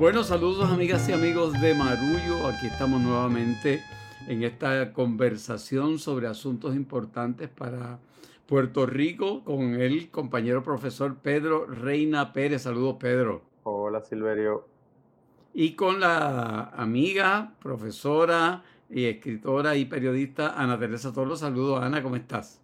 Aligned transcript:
Bueno, 0.00 0.24
saludos 0.24 0.70
amigas 0.70 1.06
y 1.10 1.12
amigos 1.12 1.60
de 1.60 1.74
Marullo. 1.74 2.46
Aquí 2.46 2.68
estamos 2.68 3.02
nuevamente 3.02 3.82
en 4.28 4.44
esta 4.44 4.94
conversación 4.94 5.98
sobre 5.98 6.26
asuntos 6.26 6.74
importantes 6.74 7.50
para 7.50 7.98
Puerto 8.46 8.86
Rico 8.86 9.44
con 9.44 9.78
el 9.78 10.10
compañero 10.10 10.62
profesor 10.62 11.18
Pedro 11.18 11.66
Reina 11.66 12.32
Pérez. 12.32 12.62
Saludos, 12.62 12.96
Pedro. 12.98 13.42
Hola, 13.64 14.00
Silverio. 14.00 14.66
Y 15.52 15.74
con 15.74 16.00
la 16.00 16.70
amiga, 16.74 17.52
profesora 17.60 18.62
y 18.88 19.04
escritora 19.04 19.76
y 19.76 19.84
periodista 19.84 20.54
Ana 20.58 20.78
Teresa 20.78 21.12
Torres. 21.12 21.40
Saludos, 21.40 21.82
Ana, 21.82 22.02
¿cómo 22.02 22.16
estás? 22.16 22.58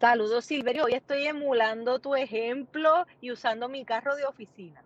Saludos, 0.00 0.46
Silverio. 0.46 0.86
Hoy 0.86 0.94
estoy 0.94 1.24
emulando 1.24 2.00
tu 2.00 2.16
ejemplo 2.16 3.06
y 3.20 3.30
usando 3.30 3.68
mi 3.68 3.84
carro 3.84 4.16
de 4.16 4.24
oficina. 4.24 4.82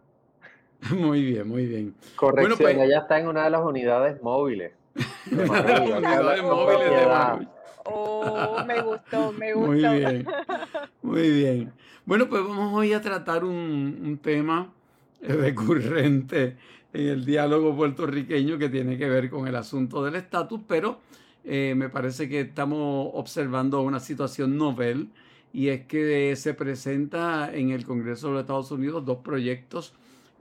Muy 0.90 1.22
bien, 1.22 1.48
muy 1.48 1.66
bien. 1.66 1.94
Corrección, 2.16 2.58
bueno, 2.58 2.76
pues, 2.76 2.88
ella 2.88 2.98
está 3.00 3.20
en 3.20 3.28
una 3.28 3.44
de 3.44 3.50
las 3.50 3.64
unidades 3.64 4.20
móviles. 4.22 4.72
unidades 5.30 6.42
móviles 6.42 6.90
de 6.90 7.46
Oh, 7.84 8.64
me 8.66 8.80
gustó, 8.80 9.32
me 9.32 9.54
gustó. 9.54 9.68
Muy 9.68 9.78
bien, 9.78 10.26
muy 11.02 11.30
bien. 11.30 11.72
Bueno, 12.04 12.28
pues 12.28 12.42
vamos 12.42 12.72
hoy 12.74 12.92
a 12.92 13.00
tratar 13.00 13.44
un, 13.44 14.00
un 14.04 14.18
tema 14.18 14.72
recurrente 15.20 16.56
en 16.92 17.08
el 17.08 17.24
diálogo 17.24 17.74
puertorriqueño 17.76 18.58
que 18.58 18.68
tiene 18.68 18.98
que 18.98 19.08
ver 19.08 19.30
con 19.30 19.48
el 19.48 19.56
asunto 19.56 20.04
del 20.04 20.16
estatus, 20.16 20.60
pero 20.66 20.98
eh, 21.44 21.74
me 21.76 21.88
parece 21.88 22.28
que 22.28 22.40
estamos 22.40 23.10
observando 23.14 23.80
una 23.82 24.00
situación 24.00 24.56
novel 24.56 25.08
y 25.52 25.68
es 25.68 25.86
que 25.86 26.34
se 26.36 26.54
presenta 26.54 27.52
en 27.52 27.70
el 27.70 27.84
Congreso 27.84 28.28
de 28.28 28.32
los 28.34 28.40
Estados 28.42 28.70
Unidos 28.70 29.04
dos 29.04 29.18
proyectos 29.18 29.94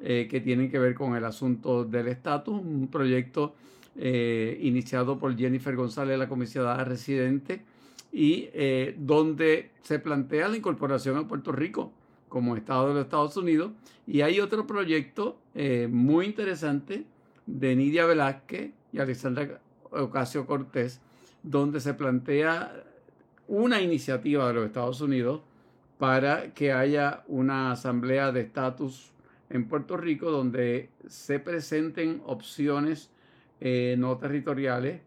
eh, 0.03 0.27
que 0.29 0.41
tienen 0.41 0.71
que 0.71 0.79
ver 0.79 0.95
con 0.95 1.15
el 1.15 1.23
asunto 1.25 1.85
del 1.85 2.07
estatus. 2.07 2.59
Un 2.59 2.87
proyecto 2.87 3.53
eh, 3.95 4.57
iniciado 4.61 5.19
por 5.19 5.37
Jennifer 5.37 5.75
González, 5.75 6.17
la 6.17 6.27
comisionada 6.27 6.83
residente, 6.83 7.61
y 8.11 8.49
eh, 8.53 8.95
donde 8.97 9.71
se 9.83 9.99
plantea 9.99 10.47
la 10.47 10.57
incorporación 10.57 11.17
a 11.17 11.27
Puerto 11.27 11.51
Rico 11.51 11.91
como 12.29 12.55
Estado 12.55 12.87
de 12.87 12.93
los 12.95 13.03
Estados 13.03 13.37
Unidos. 13.37 13.73
Y 14.07 14.21
hay 14.21 14.39
otro 14.39 14.65
proyecto 14.65 15.37
muy 15.89 16.25
interesante 16.25 17.05
de 17.45 17.75
Nidia 17.75 18.05
Velázquez 18.05 18.71
y 18.91 18.99
Alexandra 18.99 19.59
Ocasio 19.91 20.45
Cortés, 20.45 20.99
donde 21.43 21.79
se 21.79 21.93
plantea 21.93 22.83
una 23.47 23.81
iniciativa 23.81 24.47
de 24.47 24.53
los 24.53 24.65
Estados 24.65 25.01
Unidos 25.01 25.41
para 25.97 26.53
que 26.53 26.71
haya 26.71 27.23
una 27.27 27.73
asamblea 27.73 28.31
de 28.31 28.41
estatus 28.41 29.11
en 29.53 29.67
Puerto 29.67 29.97
Rico 29.97 30.31
donde 30.31 30.89
se 31.07 31.39
presenten 31.39 32.21
opciones 32.25 33.11
eh, 33.59 33.95
no 33.97 34.17
territoriales, 34.17 35.01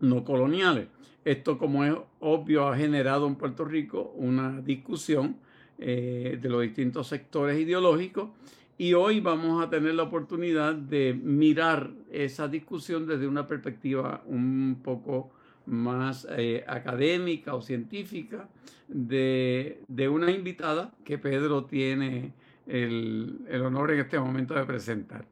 no 0.00 0.24
coloniales. 0.24 0.88
Esto, 1.24 1.58
como 1.58 1.84
es 1.84 1.94
obvio, 2.20 2.68
ha 2.68 2.76
generado 2.76 3.26
en 3.26 3.36
Puerto 3.36 3.64
Rico 3.64 4.12
una 4.16 4.60
discusión 4.60 5.36
eh, 5.78 6.38
de 6.40 6.48
los 6.48 6.62
distintos 6.62 7.06
sectores 7.06 7.60
ideológicos 7.60 8.30
y 8.78 8.94
hoy 8.94 9.20
vamos 9.20 9.64
a 9.64 9.70
tener 9.70 9.94
la 9.94 10.04
oportunidad 10.04 10.74
de 10.74 11.14
mirar 11.14 11.90
esa 12.10 12.48
discusión 12.48 13.06
desde 13.06 13.28
una 13.28 13.46
perspectiva 13.46 14.22
un 14.26 14.80
poco 14.82 15.30
más 15.66 16.26
eh, 16.36 16.64
académica 16.66 17.54
o 17.54 17.62
científica 17.62 18.48
de, 18.88 19.82
de, 19.86 20.08
una 20.08 20.30
invitada 20.30 20.92
que 21.04 21.18
Pedro 21.18 21.64
tiene 21.64 22.32
el, 22.66 23.62
honor 23.64 23.92
en 23.92 24.00
este 24.00 24.18
momento 24.18 24.54
de 24.54 24.64
presentar. 24.64 25.24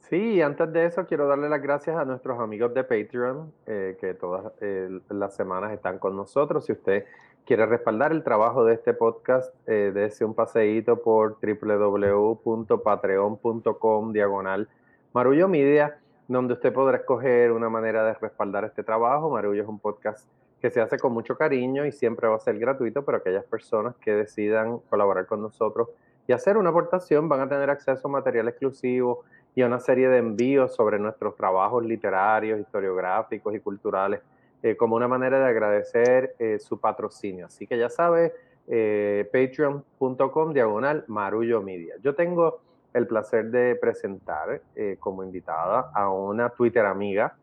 Sí, 0.00 0.40
antes 0.42 0.72
de 0.72 0.86
eso 0.86 1.04
quiero 1.06 1.26
darle 1.26 1.48
las 1.48 1.60
gracias 1.62 1.96
a 1.96 2.04
nuestros 2.04 2.38
amigos 2.38 2.72
de 2.74 2.84
Patreon 2.84 3.50
eh, 3.66 3.96
que 4.00 4.14
todas 4.14 4.52
eh, 4.60 5.00
las 5.08 5.34
semanas 5.34 5.72
están 5.72 5.98
con 5.98 6.14
nosotros. 6.16 6.66
Si 6.66 6.72
usted 6.72 7.06
quiere 7.46 7.66
respaldar 7.66 8.12
el 8.12 8.22
trabajo 8.22 8.64
de 8.64 8.74
este 8.74 8.92
podcast, 8.92 9.52
eh, 9.66 9.90
dése 9.94 10.24
un 10.24 10.34
paseíto 10.34 11.02
por 11.02 11.38
www.patreon.com 11.40 14.12
diagonal 14.12 14.68
Marullo 15.14 15.48
Media, 15.48 15.98
donde 16.28 16.54
usted 16.54 16.72
podrá 16.72 16.98
escoger 16.98 17.52
una 17.52 17.68
manera 17.68 18.04
de 18.04 18.14
respaldar 18.14 18.64
este 18.64 18.82
trabajo. 18.82 19.30
Marullo 19.30 19.62
es 19.62 19.68
un 19.68 19.78
podcast 19.78 20.26
que 20.60 20.70
se 20.70 20.80
hace 20.80 20.98
con 20.98 21.12
mucho 21.12 21.36
cariño 21.36 21.84
y 21.84 21.92
siempre 21.92 22.28
va 22.28 22.36
a 22.36 22.40
ser 22.40 22.58
gratuito, 22.58 23.04
pero 23.04 23.18
aquellas 23.18 23.44
personas 23.44 23.94
que 23.96 24.12
decidan 24.12 24.78
colaborar 24.88 25.26
con 25.26 25.42
nosotros 25.42 25.88
y 26.26 26.32
hacer 26.32 26.56
una 26.56 26.70
aportación 26.70 27.28
van 27.28 27.40
a 27.40 27.48
tener 27.48 27.70
acceso 27.70 28.08
a 28.08 28.10
material 28.10 28.48
exclusivo 28.48 29.24
y 29.54 29.62
a 29.62 29.66
una 29.66 29.80
serie 29.80 30.08
de 30.08 30.18
envíos 30.18 30.74
sobre 30.74 30.98
nuestros 30.98 31.36
trabajos 31.36 31.84
literarios, 31.84 32.60
historiográficos 32.60 33.54
y 33.54 33.60
culturales, 33.60 34.20
eh, 34.62 34.76
como 34.76 34.96
una 34.96 35.08
manera 35.08 35.38
de 35.38 35.46
agradecer 35.46 36.34
eh, 36.38 36.58
su 36.58 36.78
patrocinio. 36.78 37.46
Así 37.46 37.66
que 37.66 37.76
ya 37.76 37.88
sabe, 37.88 38.32
eh, 38.68 39.28
patreon.com 39.32 40.52
diagonal 40.52 41.04
Marullo 41.08 41.60
Media. 41.60 41.96
Yo 42.02 42.14
tengo 42.14 42.60
el 42.94 43.06
placer 43.06 43.50
de 43.50 43.74
presentar 43.76 44.60
como 45.00 45.24
invitada 45.24 45.90
a 45.94 46.10
una 46.10 46.50
Twitter 46.50 46.84
amiga, 46.84 47.34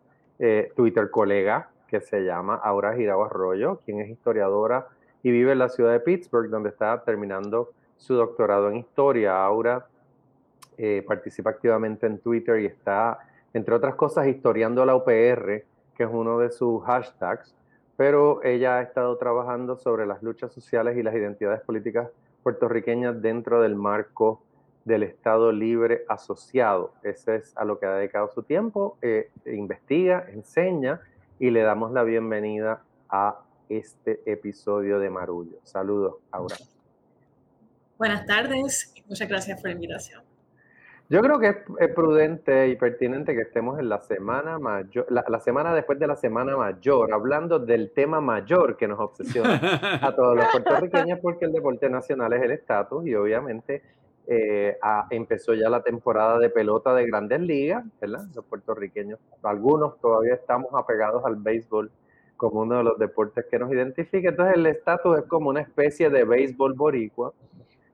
Twitter 0.75 1.09
colega, 1.09 1.71
que 1.87 2.01
se 2.01 2.21
llama 2.23 2.53
Aura 2.63 2.93
Girao 2.93 3.25
Arroyo, 3.25 3.79
quien 3.83 3.99
es 3.99 4.09
historiadora 4.09 4.87
y 5.23 5.31
vive 5.31 5.51
en 5.51 5.59
la 5.59 5.69
ciudad 5.69 5.91
de 5.91 5.99
Pittsburgh, 5.99 6.49
donde 6.49 6.69
está 6.69 7.03
terminando 7.03 7.71
su 7.99 8.15
doctorado 8.15 8.69
en 8.69 8.77
historia. 8.77 9.45
Aura 9.45 9.85
eh, 10.77 11.03
participa 11.05 11.51
activamente 11.51 12.07
en 12.07 12.19
Twitter 12.19 12.59
y 12.61 12.65
está, 12.65 13.19
entre 13.53 13.75
otras 13.75 13.95
cosas, 13.95 14.27
historiando 14.27 14.85
la 14.85 14.95
UPR, 14.95 15.65
que 15.95 16.03
es 16.03 16.09
uno 16.09 16.39
de 16.39 16.49
sus 16.49 16.81
hashtags, 16.83 17.53
pero 17.97 18.41
ella 18.43 18.77
ha 18.77 18.81
estado 18.81 19.17
trabajando 19.17 19.75
sobre 19.75 20.07
las 20.07 20.23
luchas 20.23 20.53
sociales 20.53 20.97
y 20.97 21.03
las 21.03 21.13
identidades 21.13 21.61
políticas 21.61 22.09
puertorriqueñas 22.41 23.21
dentro 23.21 23.61
del 23.61 23.75
marco 23.75 24.41
del 24.85 25.03
Estado 25.03 25.51
Libre 25.51 26.05
Asociado. 26.07 26.93
Ese 27.03 27.35
es 27.35 27.57
a 27.57 27.65
lo 27.65 27.77
que 27.77 27.85
ha 27.85 27.95
dedicado 27.95 28.29
su 28.29 28.43
tiempo, 28.43 28.97
eh, 29.01 29.29
investiga, 29.45 30.25
enseña 30.29 31.01
y 31.37 31.49
le 31.49 31.61
damos 31.61 31.91
la 31.91 32.03
bienvenida 32.03 32.81
a 33.09 33.41
este 33.67 34.21
episodio 34.25 34.97
de 34.99 35.09
Marullo. 35.09 35.57
Saludos, 35.63 36.15
Aura. 36.31 36.55
Buenas 37.99 38.25
tardes 38.25 38.93
y 38.95 39.03
muchas 39.09 39.27
gracias 39.27 39.59
por 39.59 39.71
la 39.71 39.73
invitación. 39.73 40.23
Yo 41.09 41.19
creo 41.19 41.37
que 41.37 41.49
es, 41.79 41.93
prudente 41.93 42.69
y 42.69 42.77
pertinente 42.77 43.35
que 43.35 43.41
estemos 43.41 43.77
en 43.77 43.89
la 43.89 43.99
semana 43.99 44.57
mayor, 44.57 45.05
la, 45.09 45.39
semana 45.41 45.75
después 45.75 45.99
de 45.99 46.07
la 46.07 46.15
semana 46.15 46.55
mayor, 46.55 47.13
hablando 47.13 47.59
del 47.59 47.91
tema 47.91 48.21
mayor 48.21 48.77
que 48.77 48.87
nos 48.87 49.01
obsesiona 49.01 49.59
a 50.01 50.15
todos 50.15 50.37
los 50.37 50.45
puertorriqueños, 50.45 51.19
porque 51.19 51.43
el 51.43 51.51
deporte 51.51 51.89
nacional 51.89 52.31
es 52.31 52.41
el 52.41 52.51
estatus 52.51 53.05
y 53.05 53.15
obviamente 53.15 53.83
eh, 54.27 54.77
empezó 55.09 55.53
ya 55.53 55.69
la 55.69 55.83
temporada 55.83 56.39
de 56.39 56.49
pelota 56.49 56.93
de 56.93 57.05
grandes 57.05 57.41
ligas, 57.41 57.83
¿verdad? 57.99 58.21
Los 58.33 58.45
puertorriqueños, 58.45 59.19
algunos 59.43 59.99
todavía 59.99 60.35
estamos 60.35 60.69
apegados 60.73 61.25
al 61.25 61.35
béisbol 61.35 61.91
como 62.37 62.61
uno 62.61 62.77
de 62.77 62.83
los 62.85 62.97
deportes 62.97 63.45
que 63.51 63.59
nos 63.59 63.69
identifica. 63.73 64.29
Entonces 64.29 64.55
el 64.55 64.65
estatus 64.67 65.17
es 65.17 65.25
como 65.25 65.49
una 65.49 65.59
especie 65.59 66.09
de 66.09 66.23
béisbol 66.23 66.75
boricua 66.75 67.33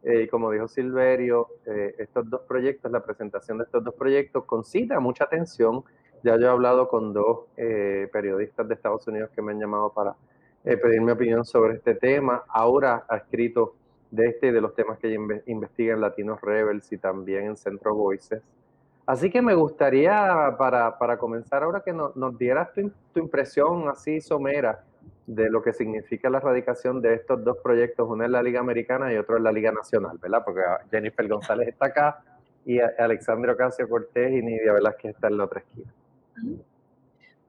eh, 0.06 0.22
y 0.22 0.28
como 0.28 0.52
dijo 0.52 0.68
Silverio, 0.68 1.48
eh, 1.66 1.96
estos 1.98 2.30
dos 2.30 2.42
proyectos, 2.42 2.92
la 2.92 3.04
presentación 3.04 3.58
de 3.58 3.64
estos 3.64 3.84
dos 3.84 3.96
proyectos 3.96 4.46
concita 4.46 5.00
mucha 5.00 5.24
atención. 5.24 5.84
Ya 6.24 6.38
yo 6.38 6.46
he 6.46 6.50
hablado 6.50 6.88
con 6.88 7.12
dos 7.12 7.48
eh, 7.58 8.08
periodistas 8.14 8.68
de 8.68 8.76
Estados 8.76 9.08
Unidos 9.08 9.32
que 9.34 9.42
me 9.42 9.52
han 9.52 9.60
llamado 9.60 9.92
para 9.92 10.16
pedir 10.64 11.02
mi 11.02 11.12
opinión 11.12 11.44
sobre 11.44 11.76
este 11.76 11.96
tema. 11.96 12.44
Ahora 12.48 13.06
ha 13.08 13.18
escrito 13.18 13.76
de 14.12 14.28
este 14.28 14.48
y 14.48 14.52
de 14.52 14.62
los 14.62 14.76
temas 14.76 15.00
que 15.00 15.12
investiga 15.46 15.94
en 15.94 16.02
Latinos 16.02 16.40
Rebels 16.42 16.92
y 16.92 16.98
también 16.98 17.46
en 17.46 17.58
Centro 17.58 17.94
Voices. 17.96 18.42
Así 19.08 19.30
que 19.30 19.42
me 19.42 19.54
gustaría, 19.54 20.56
para, 20.58 20.98
para 20.98 21.18
comenzar 21.18 21.62
ahora, 21.62 21.82
que 21.82 21.94
nos 21.94 22.38
dieras 22.40 22.74
tu, 22.74 22.92
tu 23.14 23.20
impresión 23.20 23.88
así 23.88 24.22
somera 24.22 24.84
de 25.28 25.50
lo 25.50 25.62
que 25.62 25.74
significa 25.74 26.30
la 26.30 26.38
erradicación 26.38 27.02
de 27.02 27.16
estos 27.16 27.44
dos 27.44 27.58
proyectos, 27.64 28.08
uno 28.10 28.24
en 28.24 28.32
la 28.32 28.44
Liga 28.44 28.60
Americana 28.60 29.12
y 29.12 29.18
otro 29.18 29.38
en 29.38 29.44
la 29.44 29.52
Liga 29.52 29.72
Nacional, 29.72 30.18
¿verdad? 30.22 30.44
Porque 30.46 30.62
Jennifer 30.92 31.28
González 31.28 31.68
está 31.70 31.88
acá 31.88 32.24
y 32.66 32.80
Alexandre 32.80 33.52
Ocasio 33.52 33.88
Cortés 33.88 34.32
y 34.32 34.42
Nidia 34.42 34.74
Velázquez 34.74 35.16
está 35.16 35.28
en 35.28 35.38
la 35.38 35.46
otra 35.46 35.62
esquina. 35.62 35.92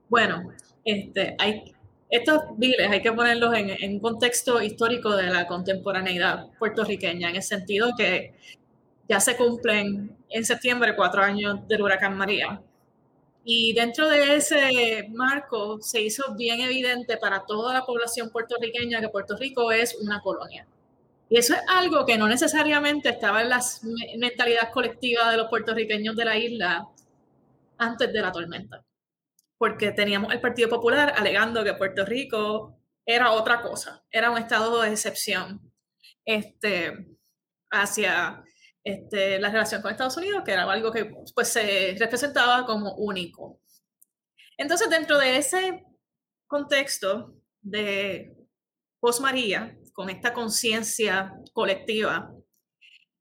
Bueno, 0.09 0.51
este, 0.85 1.35
hay, 1.39 1.75
estos 2.09 2.43
biles 2.57 2.89
hay 2.91 3.03
que 3.03 3.13
ponerlos 3.13 3.55
en, 3.55 3.71
en 3.71 3.95
un 3.95 4.01
contexto 4.01 4.63
histórico 4.63 5.15
de 5.17 5.25
la 5.25 5.47
contemporaneidad 5.47 6.49
puertorriqueña, 6.59 7.31
en 7.31 7.37
el 7.37 7.43
sentido 7.43 7.91
que 7.97 8.35
ya 9.09 9.21
se 9.21 9.37
cumplen 9.37 10.17
en 10.29 10.45
septiembre 10.45 10.97
cuatro 10.97 11.23
años 11.23 11.67
del 11.69 11.83
huracán 11.83 12.17
María. 12.17 12.61
Y 13.49 13.75
dentro 13.75 14.09
de 14.09 14.35
ese 14.35 15.07
marco 15.13 15.81
se 15.81 16.01
hizo 16.01 16.35
bien 16.35 16.61
evidente 16.63 17.17
para 17.17 17.47
toda 17.47 17.73
la 17.73 17.87
población 17.87 18.29
puertorriqueña 18.31 19.01
que 19.01 19.09
Puerto 19.09 19.37
Rico 19.37 19.71
es 19.71 19.95
una 20.01 20.21
colonia. 20.21 20.67
Y 21.29 21.39
eso 21.39 21.55
es 21.55 21.61
algo 21.69 22.05
que 22.05 22.19
no 22.19 22.27
necesariamente 22.27 23.09
estaba 23.09 23.43
en 23.43 23.51
la 23.51 23.61
mentalidad 24.19 24.73
colectiva 24.73 25.31
de 25.31 25.37
los 25.37 25.49
puertorriqueños 25.49 26.17
de 26.17 26.25
la 26.25 26.37
isla 26.37 26.89
antes 27.79 28.13
de 28.13 28.21
la 28.21 28.33
tormenta. 28.33 28.85
Porque 29.57 29.93
teníamos 29.93 30.33
el 30.33 30.41
Partido 30.41 30.69
Popular 30.69 31.15
alegando 31.17 31.63
que 31.63 31.75
Puerto 31.75 32.05
Rico 32.05 32.77
era 33.07 33.31
otra 33.31 33.63
cosa, 33.63 34.03
era 34.11 34.33
un 34.33 34.39
estado 34.39 34.83
de 34.83 34.91
excepción 34.91 35.61
este, 36.25 37.17
hacia 37.71 38.43
este, 38.87 39.41
la 39.41 39.51
relación 39.51 39.83
con 39.83 39.91
Estados 39.91 40.17
Unidos, 40.17 40.45
que 40.45 40.53
era 40.53 40.63
algo 40.63 40.93
que 40.93 41.13
pues, 41.35 41.49
se 41.49 41.97
representaba 41.99 42.65
como 42.65 42.95
único. 42.95 43.59
Entonces, 44.57 44.89
dentro 44.89 45.19
de 45.19 45.39
ese 45.39 45.85
contexto 46.47 47.35
de 47.61 48.33
Post 49.01 49.23
María, 49.23 49.77
con 49.93 50.09
esta 50.09 50.33
conciencia 50.33 51.35
colectiva, 51.53 52.33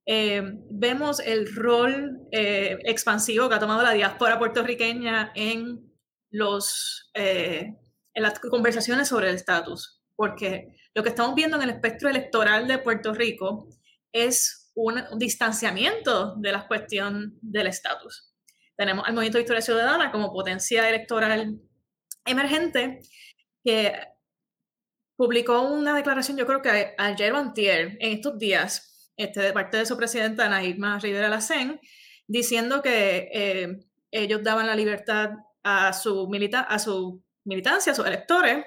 eh, 0.05 0.43
vemos 0.69 1.19
el 1.19 1.51
rol 1.55 2.19
eh, 2.31 2.77
expansivo 2.83 3.49
que 3.49 3.55
ha 3.55 3.59
tomado 3.59 3.81
la 3.81 3.93
diáspora 3.93 4.37
puertorriqueña 4.37 5.31
en, 5.33 5.91
los, 6.29 7.09
eh, 7.15 7.73
en 8.13 8.23
las 8.23 8.37
conversaciones 8.39 9.07
sobre 9.07 9.29
el 9.29 9.35
estatus, 9.35 9.99
porque 10.15 10.75
lo 10.93 11.01
que 11.01 11.09
estamos 11.09 11.33
viendo 11.33 11.57
en 11.57 11.63
el 11.63 11.71
espectro 11.71 12.07
electoral 12.07 12.67
de 12.67 12.77
Puerto 12.77 13.15
Rico 13.15 13.67
es 14.11 14.64
un, 14.75 15.03
distanciamiento 15.17 16.35
de 16.35 16.51
la 16.51 16.67
cuestión 16.67 17.37
del 17.41 17.67
estatus. 17.67 18.33
Tenemos 18.75 19.05
al 19.07 19.13
Movimiento 19.13 19.37
de 19.37 19.43
Historia 19.43 19.61
Ciudadana 19.61 20.11
como 20.11 20.31
potencia 20.31 20.87
electoral 20.87 21.59
emergente 22.25 22.99
que 23.63 23.93
publicó 25.15 25.61
una 25.61 25.95
declaración, 25.95 26.37
yo 26.37 26.45
creo 26.45 26.61
que 26.61 26.93
ayer 26.97 27.33
o 27.33 27.37
antier, 27.37 27.97
en 27.99 28.13
estos 28.13 28.37
días, 28.37 29.11
este, 29.15 29.41
de 29.41 29.53
parte 29.53 29.77
de 29.77 29.85
su 29.85 29.95
presidenta, 29.95 30.49
Naima 30.49 30.99
Rivera 30.99 31.29
Lacén, 31.29 31.79
diciendo 32.27 32.81
que 32.81 33.29
eh, 33.33 33.79
ellos 34.11 34.43
daban 34.43 34.67
la 34.67 34.75
libertad 34.75 35.31
a 35.63 35.93
su, 35.93 36.27
milita 36.27 36.61
a 36.61 36.79
su 36.79 37.23
militancia, 37.45 37.93
a 37.93 37.95
sus 37.95 38.05
electores, 38.05 38.65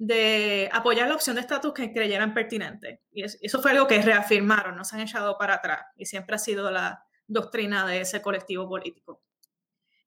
de 0.00 0.70
apoyar 0.72 1.08
la 1.08 1.14
opción 1.14 1.36
de 1.36 1.42
estatus 1.42 1.74
que 1.74 1.92
creyeran 1.92 2.32
pertinente. 2.32 3.02
Y 3.12 3.22
eso 3.22 3.60
fue 3.60 3.72
algo 3.72 3.86
que 3.86 4.00
reafirmaron, 4.00 4.74
no 4.74 4.82
se 4.82 4.96
han 4.96 5.02
echado 5.02 5.36
para 5.36 5.56
atrás, 5.56 5.82
y 5.94 6.06
siempre 6.06 6.36
ha 6.36 6.38
sido 6.38 6.70
la 6.70 7.04
doctrina 7.26 7.86
de 7.86 8.00
ese 8.00 8.22
colectivo 8.22 8.66
político. 8.66 9.22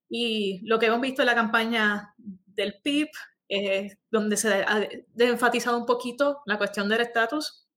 Y 0.10 0.62
lo 0.66 0.80
que 0.80 0.88
hemos 0.88 1.00
visto 1.00 1.22
en 1.22 1.28
la 1.28 1.36
campaña 1.36 2.16
del 2.18 2.82
PIB 2.84 3.10
eh, 3.50 3.98
donde 4.10 4.36
se 4.36 4.52
ha 4.52 4.88
enfatizado 5.20 5.78
un 5.78 5.86
poquito 5.86 6.42
la 6.48 6.58
cuestión 6.58 6.90
del 6.90 7.02
estatus. 7.02 7.68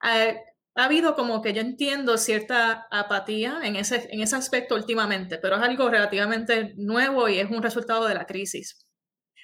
Ha 0.00 0.34
habido 0.76 1.14
como 1.14 1.42
que 1.42 1.52
yo 1.52 1.60
entiendo 1.60 2.16
cierta 2.16 2.86
apatía 2.90 3.60
en 3.64 3.76
ese, 3.76 4.08
en 4.10 4.22
ese 4.22 4.36
aspecto 4.36 4.74
últimamente, 4.74 5.36
pero 5.36 5.56
es 5.56 5.62
algo 5.62 5.90
relativamente 5.90 6.72
nuevo 6.76 7.28
y 7.28 7.38
es 7.38 7.50
un 7.50 7.62
resultado 7.62 8.08
de 8.08 8.14
la 8.14 8.24
crisis. 8.24 8.86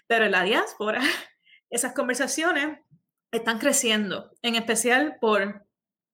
Pero 0.07 0.25
en 0.25 0.33
la 0.33 0.45
diáspora, 0.45 1.03
esas 1.71 1.95
conversaciones 1.95 2.79
están 3.33 3.59
creciendo, 3.59 4.33
en 4.43 4.57
especial 4.57 5.17
por 5.21 5.67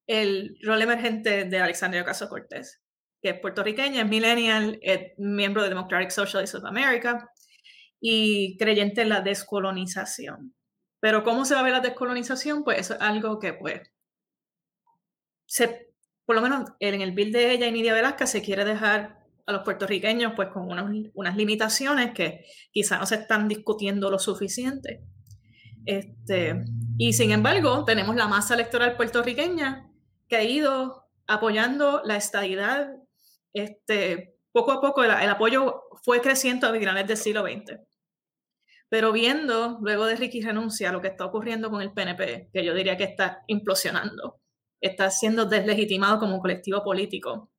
el 0.07 0.59
rol 0.63 0.83
emergente 0.83 1.45
de 1.45 1.59
Alexandria 1.59 2.05
Caso 2.05 2.29
Cortés, 2.29 2.83
que 3.23 3.31
es 3.31 3.41
puertorriqueña, 3.41 4.03
es 4.03 4.09
millennial, 4.09 4.79
es 4.83 5.13
miembro 5.19 5.63
de 5.63 5.71
Democratic 5.71 6.11
Socialists 6.11 6.55
of 6.55 6.65
America, 6.65 7.31
y 8.01 8.57
creyente 8.59 9.03
en 9.03 9.09
la 9.09 9.23
descolonización. 9.23 10.55
Pero 11.01 11.25
¿cómo 11.25 11.45
se 11.45 11.55
va 11.55 11.61
a 11.61 11.65
ver 11.65 11.73
la 11.73 11.81
descolonización? 11.81 12.63
Pues 12.63 12.79
eso 12.81 12.95
es 12.95 13.01
algo 13.01 13.39
que, 13.39 13.55
pues, 13.55 13.81
por 16.25 16.37
lo 16.37 16.43
menos 16.43 16.71
en 16.81 17.01
el 17.01 17.13
bill 17.13 17.33
de 17.33 17.53
ella 17.53 17.67
y 17.67 17.73
Nidia 17.73 17.95
Velasca 17.95 18.27
se 18.27 18.43
quiere 18.43 18.65
dejar 18.65 19.25
a 19.47 19.53
los 19.53 19.63
puertorriqueños 19.63 20.33
pues 20.35 20.49
con 20.49 20.69
unas, 20.69 20.91
unas 21.15 21.37
limitaciones 21.37 22.13
que 22.13 22.45
quizá 22.73 22.99
no 22.99 23.07
se 23.07 23.15
están 23.15 23.47
discutiendo 23.47 24.11
lo 24.11 24.19
suficiente. 24.19 25.05
Este, 25.87 26.65
y 26.99 27.13
sin 27.13 27.31
embargo, 27.31 27.85
tenemos 27.85 28.17
la 28.17 28.27
masa 28.27 28.55
electoral 28.55 28.97
puertorriqueña 28.97 29.91
que 30.29 30.37
ha 30.37 30.43
ido 30.43 31.09
apoyando 31.27 32.03
la 32.05 32.17
estadidad. 32.17 32.93
Este, 33.53 34.37
poco 34.53 34.73
a 34.73 34.81
poco 34.81 35.05
el, 35.05 35.11
apoyo 35.11 35.85
fue 36.03 36.21
creciendo 36.21 36.67
a 36.67 36.73
finales 36.73 37.07
del 37.07 37.17
siglo 37.17 37.43
XX. 37.43 37.79
Pero 38.89 39.13
viendo, 39.13 39.79
luego 39.81 40.07
de 40.07 40.17
Ricky 40.17 40.41
renuncia, 40.43 40.93
lo 40.93 41.01
que 41.01 41.09
está 41.09 41.25
ocurriendo 41.25 41.71
con 41.71 41.83
el 41.83 41.93
PNP, 41.93 42.51
que 42.53 42.65
yo 42.65 42.75
diría 42.75 42.97
que 42.97 43.05
está 43.05 43.43
implosionando, 43.47 44.41
está 44.81 45.11
siendo 45.11 45.45
deslegitimado 45.47 46.19
como 46.19 46.35
un 46.37 46.41
colectivo 46.41 46.83
político. 46.85 47.51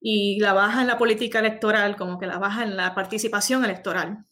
Y 0.00 0.40
la 0.40 0.54
baja 0.54 0.80
en 0.80 0.86
la 0.86 0.96
política 0.96 1.40
electoral, 1.40 1.96
como 1.96 2.18
que 2.18 2.26
la 2.26 2.38
baja 2.38 2.62
en 2.62 2.76
la 2.76 2.94
participación 2.94 3.64
electoral, 3.64 4.24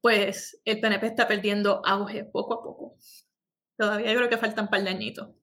pues 0.00 0.60
el 0.64 0.80
PNP 0.80 1.06
está 1.06 1.28
perdiendo 1.28 1.82
auge 1.84 2.24
poco 2.24 2.54
a 2.54 2.62
poco. 2.62 2.96
Todavía 3.76 4.12
yo 4.12 4.18
creo 4.18 4.28
que 4.28 4.38
faltan 4.38 4.68
un. 4.68 5.36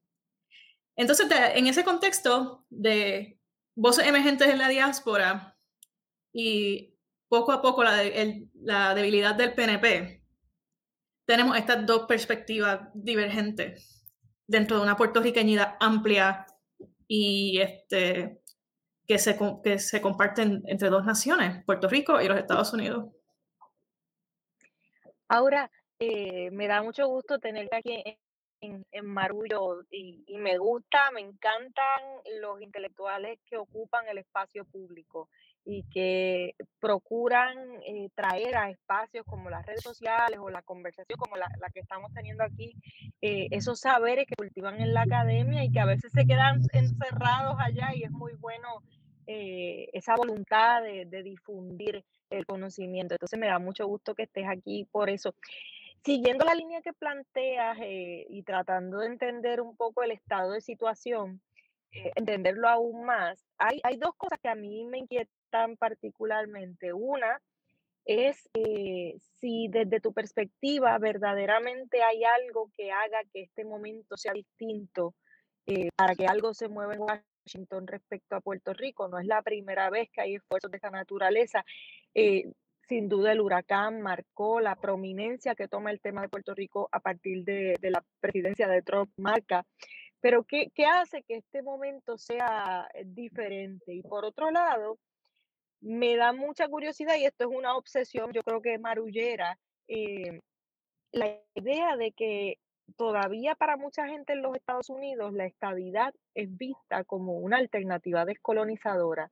Entonces, 0.95 1.27
en 1.55 1.67
ese 1.67 1.83
contexto 1.83 2.65
de 2.69 3.39
voces 3.75 4.05
emergentes 4.05 4.49
en 4.49 4.57
la 4.57 4.67
diáspora 4.67 5.57
y 6.33 6.97
poco 7.29 7.53
a 7.53 7.61
poco 7.61 7.83
la, 7.83 8.93
debilidad 8.93 9.35
del 9.35 9.53
PNP, 9.53 10.23
tenemos 11.25 11.57
estas 11.57 11.85
dos 11.85 12.05
perspectivas 12.07 12.89
divergentes 12.93 14.03
dentro 14.47 14.77
de 14.77 14.83
una 14.83 14.97
puertorriqueñidad 14.97 15.75
amplia 15.79 16.45
y 17.07 17.59
este, 17.61 18.41
que 19.07 19.19
se 19.19 20.01
comparten 20.01 20.63
entre 20.65 20.89
dos 20.89 21.05
naciones, 21.05 21.63
Puerto 21.65 21.87
Rico 21.87 22.19
y 22.19 22.27
los 22.27 22.37
Estados 22.37 22.73
Unidos. 22.73 23.05
Ahora, 25.29 25.71
eh, 25.99 26.49
me 26.51 26.67
da 26.67 26.81
mucho 26.81 27.07
gusto 27.07 27.39
tenerte 27.39 27.75
aquí 27.75 28.03
en, 28.61 29.05
Marullo 29.05 29.83
y, 29.89 30.23
y, 30.27 30.37
me 30.37 30.57
gusta, 30.57 31.11
me 31.11 31.21
encantan 31.21 32.01
los 32.41 32.61
intelectuales 32.61 33.39
que 33.45 33.55
ocupan 33.55 34.05
el 34.09 34.17
espacio 34.17 34.65
público 34.65 35.29
y 35.65 35.83
que 35.83 36.55
procuran 36.79 37.55
eh, 37.85 38.09
traer 38.15 38.57
a 38.57 38.69
espacios 38.71 39.25
como 39.25 39.49
las 39.49 39.65
redes 39.65 39.83
sociales 39.83 40.39
o 40.41 40.49
la 40.49 40.63
conversación 40.63 41.17
como 41.17 41.37
la, 41.37 41.47
que 41.73 41.79
estamos 41.79 42.11
teniendo 42.13 42.43
aquí, 42.43 42.73
eh, 43.21 43.47
esos 43.51 43.79
saberes 43.79 44.25
que 44.27 44.35
cultivan 44.35 44.81
en 44.81 44.93
la 44.93 45.03
academia 45.03 45.63
y 45.63 45.71
que 45.71 45.79
a 45.79 45.85
veces 45.85 46.11
se 46.11 46.25
quedan 46.25 46.61
encerrados 46.73 47.55
allá 47.59 47.93
y 47.93 48.03
es 48.03 48.11
muy 48.11 48.33
bueno 48.33 48.81
eh, 49.31 49.89
esa 49.93 50.15
voluntad 50.15 50.81
de, 50.81 51.23
difundir 51.23 52.03
el 52.29 52.45
conocimiento. 52.45 53.13
Entonces 53.13 53.39
me 53.39 53.47
da 53.47 53.59
mucho 53.59 53.85
gusto 53.85 54.15
que 54.15 54.23
estés 54.23 54.47
aquí 54.47 54.87
por 54.91 55.09
eso. 55.09 55.35
Siguiendo 56.03 56.45
la 56.45 56.55
línea 56.55 56.81
que 56.81 56.93
planteas 56.93 57.77
y 57.81 58.41
tratando 58.43 58.99
de 58.99 59.07
entender 59.07 59.61
un 59.61 59.75
poco 59.75 60.01
el 60.01 60.11
estado 60.11 60.53
de 60.53 60.61
situación, 60.61 61.41
entenderlo 61.91 62.69
aún 62.69 63.05
más, 63.05 63.45
hay, 63.57 63.97
dos 63.97 64.15
cosas 64.15 64.39
que 64.39 64.47
a 64.47 64.55
mí 64.55 64.85
me 64.85 64.99
inquietan 64.99 65.39
tan 65.49 65.77
particularmente. 65.77 66.93
Una 66.93 67.41
es 68.05 68.49
eh, 68.53 69.15
si 69.39 69.67
desde 69.67 69.99
tu 69.99 70.13
perspectiva 70.13 70.97
verdaderamente 70.97 72.01
hay 72.01 72.23
algo 72.23 72.71
que 72.75 72.91
haga 72.91 73.19
que 73.31 73.43
este 73.43 73.65
momento 73.65 74.17
sea 74.17 74.33
distinto 74.33 75.13
eh, 75.65 75.89
para 75.95 76.15
que 76.15 76.25
algo 76.25 76.53
se 76.53 76.69
mueva 76.69 76.95
en 76.95 77.01
Washington 77.49 77.87
respecto 77.87 78.35
a 78.35 78.41
Puerto 78.41 78.73
Rico. 78.73 79.07
No 79.07 79.19
es 79.19 79.25
la 79.25 79.41
primera 79.41 79.89
vez 79.89 80.09
que 80.11 80.21
hay 80.21 80.35
esfuerzos 80.35 80.69
de 80.69 80.77
esta 80.77 80.91
naturaleza. 80.91 81.65
Eh, 82.13 82.51
sin 82.87 83.07
duda 83.07 83.31
el 83.31 83.41
huracán 83.41 84.01
marcó 84.01 84.59
la 84.59 84.75
prominencia 84.75 85.55
que 85.55 85.67
toma 85.67 85.91
el 85.91 86.01
tema 86.01 86.21
de 86.21 86.29
Puerto 86.29 86.55
Rico 86.55 86.89
a 86.91 86.99
partir 86.99 87.43
de, 87.43 87.77
la 87.81 88.03
presidencia 88.19 88.67
de 88.67 88.81
Trump, 88.81 89.11
marca. 89.17 89.63
Pero 90.21 90.43
¿qué, 90.43 90.71
¿qué 90.73 90.85
hace 90.85 91.23
que 91.23 91.35
este 91.35 91.61
momento 91.61 92.17
sea 92.17 92.89
diferente? 93.05 93.93
Y 93.93 94.01
por 94.01 94.25
otro 94.25 94.49
lado, 94.51 94.97
me 95.81 96.17
da 96.17 96.33
mucha 96.33 96.67
curiosidad 96.67 97.15
y 97.15 97.25
esto 97.25 97.49
es 97.49 97.55
una 97.55 97.75
obsesión, 97.75 98.31
yo 98.33 98.41
creo 98.41 98.61
que 98.61 98.77
marullera, 98.79 99.57
eh, 99.87 100.41
la 101.11 101.39
idea 101.55 101.95
de 101.95 102.11
que 102.11 102.57
todavía 102.97 103.55
para 103.55 103.77
mucha 103.77 104.07
gente 104.07 104.33
en 104.33 104.41
los 104.41 104.55
Estados 104.55 104.89
Unidos 104.89 105.33
la 105.33 105.45
estabilidad 105.45 106.13
es 106.33 106.55
vista 106.57 107.03
como 107.03 107.33
una 107.33 107.57
alternativa 107.57 108.25
descolonizadora. 108.25 109.29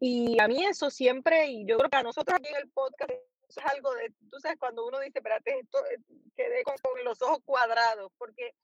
Y 0.00 0.40
a 0.40 0.46
mí 0.46 0.64
eso 0.64 0.90
siempre, 0.90 1.48
y 1.48 1.66
yo 1.66 1.76
creo 1.78 1.90
que 1.90 1.96
a 1.96 2.02
nosotros 2.02 2.38
aquí 2.38 2.48
en 2.48 2.56
el 2.62 2.68
podcast, 2.70 3.10
es 3.10 3.58
algo 3.64 3.94
de, 3.94 4.12
tú 4.30 4.38
sabes, 4.40 4.58
cuando 4.58 4.86
uno 4.86 5.00
dice, 5.00 5.18
espérate, 5.18 5.58
esto 5.58 5.78
eh, 5.86 5.98
quedé 6.36 6.62
con, 6.62 6.74
los 7.04 7.20
ojos 7.22 7.40
cuadrados, 7.44 8.12
porque 8.18 8.54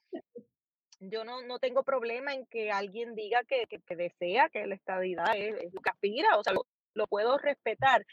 yo 1.01 1.25
no, 1.25 1.43
no 1.43 1.59
tengo 1.59 1.83
problema 1.83 2.35
en 2.35 2.47
que 2.47 2.71
alguien 2.71 3.15
diga 3.15 3.43
que, 3.45 3.67
que, 3.67 3.97
desea 3.97 4.49
que 4.51 4.67
la 4.67 4.75
estabilidad 4.75 5.37
es, 5.37 5.73
lo 5.73 5.81
que 5.81 5.91
aspira, 5.91 6.39
o 6.39 6.45
sea, 6.45 6.55
lo 6.95 7.07
puedo 7.07 7.39
respetar, 7.39 8.07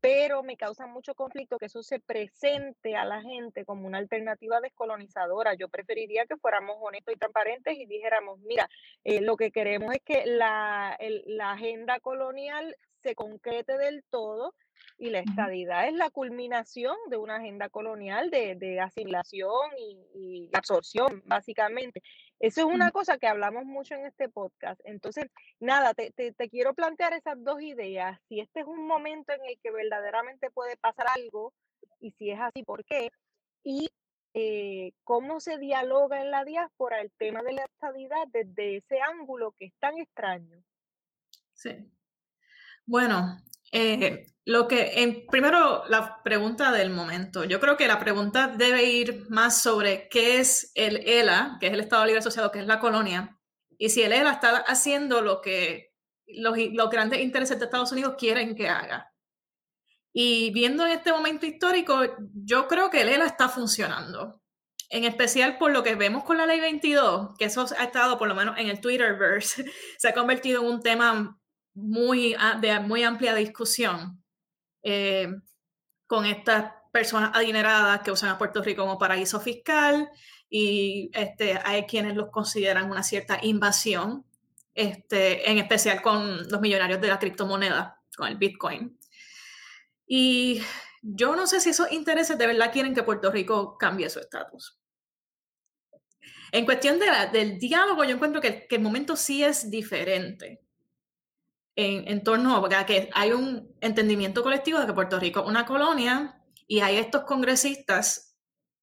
pero 0.00 0.42
me 0.42 0.56
causa 0.56 0.86
mucho 0.86 1.14
conflicto 1.14 1.58
que 1.58 1.66
eso 1.66 1.82
se 1.82 1.98
presente 1.98 2.96
a 2.96 3.04
la 3.04 3.20
gente 3.22 3.64
como 3.64 3.86
una 3.86 3.98
alternativa 3.98 4.60
descolonizadora. 4.60 5.54
Yo 5.54 5.68
preferiría 5.68 6.26
que 6.26 6.36
fuéramos 6.36 6.76
honestos 6.80 7.14
y 7.14 7.18
transparentes 7.18 7.76
y 7.76 7.86
dijéramos, 7.86 8.38
mira, 8.40 8.68
eh, 9.04 9.20
lo 9.20 9.36
que 9.36 9.50
queremos 9.50 9.94
es 9.94 10.02
que 10.04 10.24
la, 10.26 10.96
la 11.26 11.52
agenda 11.52 11.98
colonial 12.00 12.76
se 13.00 13.14
concrete 13.14 13.78
del 13.78 14.04
todo 14.10 14.54
y 14.98 15.10
la 15.10 15.20
estadidad 15.20 15.86
es 15.86 15.94
la 15.94 16.10
culminación 16.10 16.96
de 17.08 17.16
una 17.16 17.36
agenda 17.36 17.68
colonial 17.68 18.30
de, 18.30 18.80
asimilación 18.80 19.70
y, 20.14 20.50
absorción, 20.52 21.22
básicamente. 21.26 22.02
Eso 22.40 22.60
es 22.60 22.66
una 22.66 22.92
cosa 22.92 23.18
que 23.18 23.26
hablamos 23.26 23.64
mucho 23.64 23.94
en 23.94 24.06
este 24.06 24.28
podcast. 24.28 24.80
Entonces, 24.84 25.26
nada, 25.58 25.92
te, 25.94 26.12
quiero 26.50 26.72
plantear 26.74 27.12
esas 27.12 27.42
dos 27.42 27.60
ideas. 27.60 28.20
Si 28.28 28.38
este 28.40 28.60
es 28.60 28.66
un 28.66 28.86
momento 28.86 29.32
en 29.32 29.44
el 29.44 29.58
que 29.60 29.72
verdaderamente 29.72 30.50
puede 30.50 30.76
pasar 30.76 31.06
algo, 31.16 31.52
y 32.00 32.12
si 32.12 32.30
es 32.30 32.38
así, 32.40 32.62
¿por 32.62 32.84
qué? 32.84 33.10
Y 33.64 33.90
eh, 34.34 34.92
cómo 35.02 35.40
se 35.40 35.58
dialoga 35.58 36.20
en 36.20 36.30
la 36.30 36.44
diáspora 36.44 37.00
el 37.00 37.10
tema 37.18 37.42
de 37.42 37.54
la 37.54 37.64
estadidad 37.64 38.28
desde 38.28 38.76
ese 38.76 39.00
ángulo 39.00 39.52
que 39.58 39.66
es 39.66 39.74
tan 39.80 39.98
extraño. 39.98 40.62
Sí. 41.54 41.90
Bueno, 42.86 43.36
eh, 43.72 44.26
lo 44.44 44.66
que, 44.66 45.02
en, 45.02 45.26
primero, 45.26 45.84
la 45.88 46.22
pregunta 46.22 46.72
del 46.72 46.90
momento. 46.90 47.44
Yo 47.44 47.60
creo 47.60 47.76
que 47.76 47.86
la 47.86 47.98
pregunta 47.98 48.48
debe 48.48 48.84
ir 48.84 49.26
más 49.28 49.60
sobre 49.60 50.08
qué 50.08 50.38
es 50.38 50.72
el 50.74 51.06
ELA, 51.06 51.58
que 51.60 51.66
es 51.66 51.72
el 51.74 51.80
Estado 51.80 52.06
Libre 52.06 52.20
Asociado, 52.20 52.50
que 52.50 52.60
es 52.60 52.66
la 52.66 52.80
colonia, 52.80 53.38
y 53.76 53.90
si 53.90 54.02
el 54.02 54.12
ELA 54.12 54.32
está 54.32 54.56
haciendo 54.58 55.20
lo 55.20 55.40
que 55.40 55.92
los, 56.26 56.56
los 56.72 56.90
grandes 56.90 57.20
intereses 57.20 57.58
de 57.58 57.66
Estados 57.66 57.92
Unidos 57.92 58.14
quieren 58.18 58.56
que 58.56 58.68
haga. 58.68 59.12
Y 60.12 60.50
viendo 60.52 60.84
en 60.84 60.92
este 60.92 61.12
momento 61.12 61.46
histórico, 61.46 62.00
yo 62.34 62.66
creo 62.66 62.90
que 62.90 63.02
el 63.02 63.08
ELA 63.08 63.26
está 63.26 63.48
funcionando. 63.48 64.42
En 64.90 65.04
especial 65.04 65.58
por 65.58 65.70
lo 65.70 65.82
que 65.82 65.94
vemos 65.94 66.24
con 66.24 66.38
la 66.38 66.46
ley 66.46 66.60
22, 66.60 67.36
que 67.38 67.44
eso 67.44 67.66
ha 67.78 67.84
estado 67.84 68.18
por 68.18 68.26
lo 68.26 68.34
menos 68.34 68.58
en 68.58 68.68
el 68.68 68.80
Twitterverse, 68.80 69.66
se 69.98 70.08
ha 70.08 70.14
convertido 70.14 70.62
en 70.62 70.68
un 70.68 70.80
tema 70.80 71.38
muy, 71.78 72.36
de 72.60 72.80
muy 72.80 73.04
amplia 73.04 73.34
discusión 73.34 74.22
eh, 74.82 75.28
con 76.06 76.26
estas 76.26 76.72
personas 76.92 77.30
adineradas 77.34 78.00
que 78.00 78.10
usan 78.10 78.30
a 78.30 78.38
Puerto 78.38 78.62
Rico 78.62 78.82
como 78.82 78.98
paraíso 78.98 79.40
fiscal 79.40 80.10
y 80.50 81.10
este, 81.12 81.58
hay 81.64 81.84
quienes 81.84 82.16
los 82.16 82.30
consideran 82.30 82.90
una 82.90 83.02
cierta 83.02 83.38
invasión, 83.42 84.24
este, 84.74 85.50
en 85.50 85.58
especial 85.58 86.02
con 86.02 86.48
los 86.48 86.60
millonarios 86.60 87.00
de 87.00 87.08
la 87.08 87.18
criptomoneda, 87.18 88.00
con 88.16 88.28
el 88.28 88.36
Bitcoin. 88.36 88.98
Y 90.06 90.62
yo 91.02 91.36
no 91.36 91.46
sé 91.46 91.60
si 91.60 91.70
esos 91.70 91.92
intereses 91.92 92.38
de 92.38 92.46
verdad 92.46 92.72
quieren 92.72 92.94
que 92.94 93.02
Puerto 93.02 93.30
Rico 93.30 93.76
cambie 93.76 94.08
su 94.08 94.20
estatus. 94.20 94.78
En 96.50 96.64
cuestión 96.64 96.98
de 96.98 97.06
del 97.30 97.58
diálogo, 97.58 98.04
yo 98.04 98.14
encuentro 98.14 98.40
que, 98.40 98.66
que, 98.66 98.76
el 98.76 98.82
momento 98.82 99.16
sí 99.16 99.44
es 99.44 99.70
diferente 99.70 100.62
en, 101.80 102.24
torno 102.24 102.56
a 102.56 102.86
que 102.86 103.08
hay 103.14 103.30
un 103.30 103.72
entendimiento 103.80 104.42
colectivo 104.42 104.80
de 104.80 104.86
que 104.86 104.92
Puerto 104.92 105.20
Rico 105.20 105.40
es 105.40 105.46
una 105.46 105.64
colonia 105.64 106.42
y 106.66 106.80
hay 106.80 106.96
estos 106.96 107.22
congresistas 107.22 108.36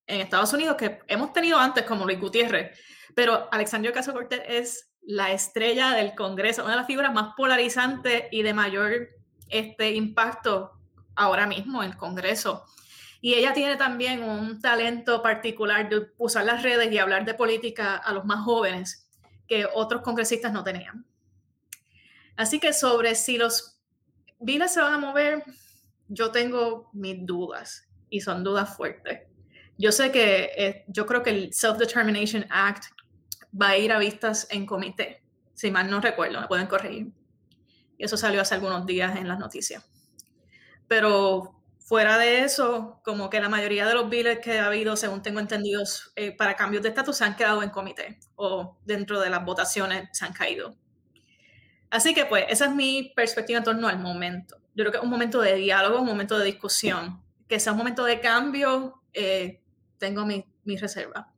en 0.07 0.21
Estados 0.21 0.53
Unidos 0.53 0.77
que 0.77 0.99
hemos 1.07 1.33
tenido 1.33 1.57
antes, 1.57 1.83
como 1.83 2.05
Luis 2.05 2.21
Gutiérrez, 2.21 2.79
pero 3.13 3.49
Alexandria 3.51 3.91
Caso 3.91 4.13
Cortés 4.13 4.41
es 4.47 4.91
la 5.01 5.33
estrella 5.33 5.91
del 5.91 6.15
Congreso, 6.15 6.63
una 6.63 6.71
de 6.71 6.77
las 6.77 6.87
figuras 6.87 7.13
más 7.13 7.33
polarizantes 7.35 8.25
y 8.31 8.43
de 8.43 8.53
mayor 8.53 9.09
este, 9.49 9.91
impacto 9.91 10.71
ahora 11.17 11.47
mismo 11.47 11.83
en 11.83 11.91
el 11.91 11.97
Congreso. 11.97 12.63
Y 13.19 13.33
ella 13.33 13.51
tiene 13.51 13.75
también 13.75 14.23
un 14.23 14.61
talento 14.61 15.21
particular 15.21 15.89
de 15.89 16.13
usar 16.17 16.45
las 16.45 16.63
redes 16.63 16.89
y 16.93 16.97
hablar 16.97 17.25
de 17.25 17.33
política 17.33 17.97
a 17.97 18.13
los 18.13 18.23
más 18.23 18.45
jóvenes 18.45 19.09
que 19.49 19.67
otros 19.73 20.01
congresistas 20.01 20.53
no 20.53 20.63
tenían. 20.63 21.05
Así 22.37 22.59
que 22.59 22.73
sobre 22.73 23.15
si 23.15 23.37
los 23.37 23.79
biles 24.39 24.73
se 24.73 24.81
van 24.81 24.93
a 24.93 24.97
mover, 24.97 25.43
yo 26.07 26.31
tengo 26.31 26.89
mis 26.93 27.25
dudas 27.25 27.87
y 28.09 28.21
son 28.21 28.43
dudas 28.43 28.75
fuertes. 28.75 29.21
Yo 29.77 29.91
sé 29.91 30.11
que 30.11 30.51
eh, 30.57 30.85
yo 30.87 31.05
creo 31.05 31.23
que 31.23 31.31
el 31.31 31.53
Self-Determination 31.53 32.45
Act 32.49 32.85
va 33.59 33.69
a 33.69 33.77
ir 33.77 33.91
a 33.91 33.99
vistas 33.99 34.47
en 34.49 34.65
comité, 34.65 35.23
si 35.53 35.71
mal 35.71 35.89
no 35.89 36.01
recuerdo, 36.01 36.39
me 36.39 36.47
pueden 36.47 36.67
corregir. 36.67 37.11
Y 37.97 38.03
eso 38.03 38.17
salió 38.17 38.41
hace 38.41 38.55
algunos 38.55 38.85
días 38.85 39.17
en 39.17 39.27
las 39.27 39.39
noticias. 39.39 39.85
Pero 40.87 41.55
fuera 41.79 42.17
de 42.17 42.41
eso, 42.41 42.99
como 43.03 43.29
que 43.29 43.39
la 43.39 43.49
mayoría 43.49 43.85
de 43.87 43.93
los 43.93 44.09
biles 44.09 44.39
que 44.39 44.59
ha 44.59 44.67
habido, 44.67 44.95
según 44.95 45.21
tengo 45.21 45.39
entendido, 45.39 45.83
eh, 46.15 46.31
para 46.31 46.55
cambios 46.55 46.83
de 46.83 46.89
estatus 46.89 47.17
se 47.17 47.23
han 47.23 47.35
quedado 47.35 47.63
en 47.63 47.69
comité 47.69 48.19
o 48.35 48.77
dentro 48.85 49.19
de 49.19 49.29
las 49.29 49.45
votaciones 49.45 50.09
se 50.11 50.25
han 50.25 50.33
caído. 50.33 50.75
Así 51.89 52.13
que 52.13 52.25
pues 52.25 52.45
esa 52.49 52.65
es 52.65 52.71
mi 52.71 53.13
perspectiva 53.15 53.59
en 53.59 53.63
torno 53.63 53.87
al 53.87 53.99
momento. 53.99 54.57
Yo 54.75 54.83
creo 54.83 54.91
que 54.91 54.97
es 54.97 55.03
un 55.03 55.09
momento 55.09 55.41
de 55.41 55.55
diálogo, 55.55 56.01
un 56.01 56.07
momento 56.07 56.37
de 56.37 56.45
discusión. 56.45 57.21
Que 57.47 57.59
sea 57.59 57.73
un 57.73 57.77
momento 57.77 58.03
de 58.03 58.19
cambio, 58.19 59.01
eh, 59.13 59.61
tengo 59.97 60.25
mi, 60.25 60.45
mi, 60.63 60.77
reserva. 60.77 61.31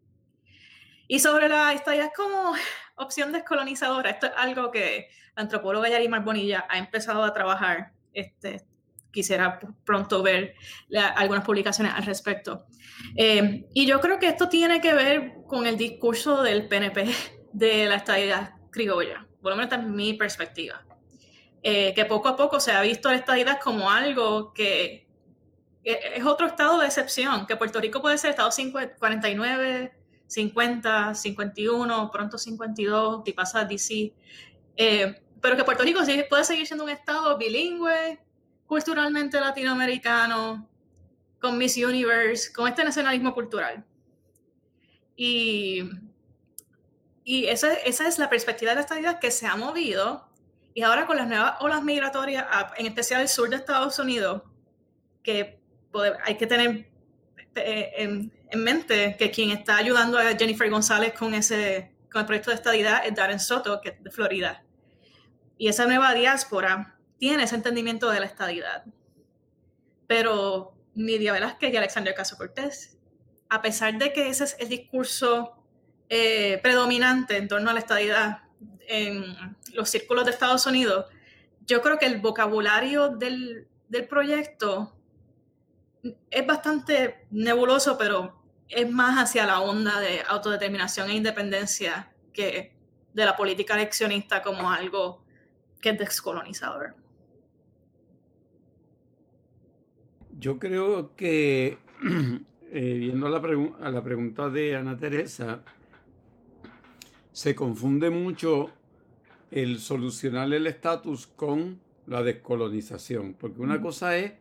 Y 1.07 1.19
sobre 1.19 1.49
la 1.49 1.73
estadía 1.73 2.11
como 2.15 2.53
opción 2.95 3.31
descolonizadora, 3.31 4.09
esto 4.09 4.27
es 4.27 4.33
algo 4.37 4.71
que 4.71 5.09
la 5.35 5.43
antropóloga 5.43 5.89
Yarimar 5.89 6.23
Bonilla 6.23 6.65
ha 6.69 6.77
empezado 6.77 7.23
a 7.23 7.33
trabajar. 7.33 7.91
Este, 8.13 8.65
quisiera 9.11 9.59
pronto 9.83 10.23
ver 10.23 10.55
algunas 11.15 11.45
publicaciones 11.45 11.93
al 11.93 12.05
respecto. 12.05 12.65
Eh, 13.15 13.67
y 13.73 13.85
yo 13.85 13.99
creo 13.99 14.17
que 14.17 14.27
esto 14.27 14.49
tiene 14.49 14.81
que 14.81 14.93
ver 14.93 15.33
con 15.45 15.67
el 15.67 15.77
discurso 15.77 16.41
del 16.41 16.67
PNP 16.67 17.05
de 17.53 17.85
la 17.85 17.95
estadía 17.95 18.57
criolla 18.71 19.26
por 19.47 19.53
lo 19.53 19.55
menos 19.55 19.71
esta 19.71 19.81
es 19.81 19.89
mi 19.89 20.13
perspectiva, 20.13 20.83
eh, 21.63 21.93
que 21.93 22.03
poco 22.03 22.27
a 22.27 22.35
poco 22.35 22.59
se 22.59 22.73
ha 22.73 22.81
visto 22.81 23.07
la 23.07 23.15
estadidad 23.15 23.61
como 23.61 23.89
algo 23.89 24.51
que 24.51 25.07
es 25.85 26.25
otro 26.25 26.47
estado 26.47 26.79
de 26.79 26.87
excepción, 26.87 27.47
que 27.47 27.55
Puerto 27.55 27.79
Rico 27.79 28.01
puede 28.01 28.17
ser 28.17 28.31
estado 28.31 28.49
49, 28.99 29.93
50, 30.27 31.15
51, 31.15 32.11
pronto 32.11 32.37
52, 32.37 33.21
si 33.25 33.31
pasa 33.31 33.63
DC, 33.63 34.13
eh, 34.75 35.21
pero 35.39 35.55
que 35.55 35.63
Puerto 35.63 35.83
Rico 35.83 36.03
sí 36.03 36.25
puede 36.29 36.43
seguir 36.43 36.67
siendo 36.67 36.83
un 36.83 36.89
estado 36.89 37.37
bilingüe, 37.37 38.19
culturalmente 38.65 39.39
latinoamericano, 39.39 40.67
con 41.39 41.57
Miss 41.57 41.77
Universe, 41.77 42.51
con 42.51 42.67
este 42.67 42.83
nacionalismo 42.83 43.33
cultural. 43.33 43.85
Y 45.15 45.89
y 47.29 47.47
esa, 47.47 47.73
esa 47.73 48.07
es 48.07 48.19
la 48.19 48.29
perspectiva 48.29 48.71
de 48.71 48.75
la 48.75 48.81
estadidad 48.81 49.19
que 49.19 49.31
se 49.31 49.47
ha 49.47 49.57
movido. 49.57 50.29
Y 50.73 50.83
ahora 50.83 51.05
con 51.05 51.17
las 51.17 51.27
nuevas 51.27 51.55
olas 51.59 51.83
migratorias, 51.83 52.45
en 52.77 52.85
especial 52.85 53.19
el 53.19 53.27
sur 53.27 53.49
de 53.49 53.57
Estados 53.57 53.99
Unidos, 53.99 54.43
que 55.23 55.59
hay 56.23 56.37
que 56.37 56.47
tener 56.47 56.89
eh, 57.55 57.91
en, 57.97 58.31
en, 58.49 58.63
mente 58.63 59.17
que 59.19 59.29
quien 59.29 59.51
está 59.51 59.75
ayudando 59.75 60.17
a 60.17 60.37
Jennifer 60.37 60.69
González 60.69 61.11
con, 61.19 61.33
ese, 61.33 61.93
con 62.09 62.21
el 62.21 62.27
proyecto 62.27 62.51
de 62.51 62.55
estadidad 62.55 63.05
es 63.05 63.13
Darren 63.13 63.41
Soto, 63.41 63.81
de 63.83 64.09
Florida. 64.09 64.63
Y 65.57 65.67
esa 65.67 65.85
nueva 65.85 66.13
diáspora 66.13 66.97
tiene 67.17 67.43
ese 67.43 67.55
entendimiento 67.55 68.09
de 68.09 68.21
la 68.21 68.25
estadidad. 68.25 68.85
Pero 70.07 70.77
Nidia 70.95 71.33
Velázquez 71.33 71.73
y 71.73 71.75
Alexandria 71.75 72.15
Caso 72.15 72.37
Cortés, 72.37 72.97
a 73.49 73.61
pesar 73.61 73.97
de 73.97 74.13
que 74.13 74.29
ese 74.29 74.45
es 74.45 74.55
el 74.61 74.69
discurso 74.69 75.57
eh, 76.09 76.59
predominante 76.63 77.37
en 77.37 77.47
torno 77.47 77.69
a 77.69 77.73
la 77.73 77.79
estadidad 77.79 78.43
en 78.87 79.35
los 79.73 79.89
círculos 79.89 80.25
de 80.25 80.31
Estados 80.31 80.65
Unidos, 80.65 81.05
yo 81.65 81.81
creo 81.81 81.99
que 81.99 82.05
el 82.05 82.21
vocabulario 82.21 83.09
del, 83.09 83.67
del 83.89 84.07
proyecto 84.07 84.93
es 86.31 86.47
bastante 86.47 87.25
nebuloso, 87.31 87.97
pero 87.97 88.41
es 88.69 88.89
más 88.89 89.17
hacia 89.21 89.45
la 89.45 89.59
onda 89.61 89.99
de 89.99 90.21
autodeterminación 90.27 91.09
e 91.09 91.15
independencia 91.15 92.11
que 92.33 92.73
de 93.13 93.25
la 93.25 93.35
política 93.35 93.75
eleccionista 93.75 94.41
como 94.41 94.69
algo 94.69 95.23
que 95.81 95.89
es 95.89 95.97
descolonizador. 95.97 96.95
Yo 100.39 100.59
creo 100.59 101.15
que, 101.15 101.79
eh, 102.71 102.93
viendo 102.99 103.27
la, 103.27 103.37
a 103.85 103.89
la 103.89 104.03
pregunta 104.03 104.49
de 104.49 104.75
Ana 104.75 104.97
Teresa, 104.97 105.63
se 107.37 107.53
confunde 107.53 108.09
mucho 108.09 108.71
el 109.51 109.77
solucionar 109.77 110.51
el 110.51 110.65
estatus 110.65 111.27
con 111.27 111.79
la 112.07 112.23
descolonización, 112.23 113.35
porque 113.35 113.61
una 113.61 113.79
cosa 113.79 114.17
es 114.17 114.33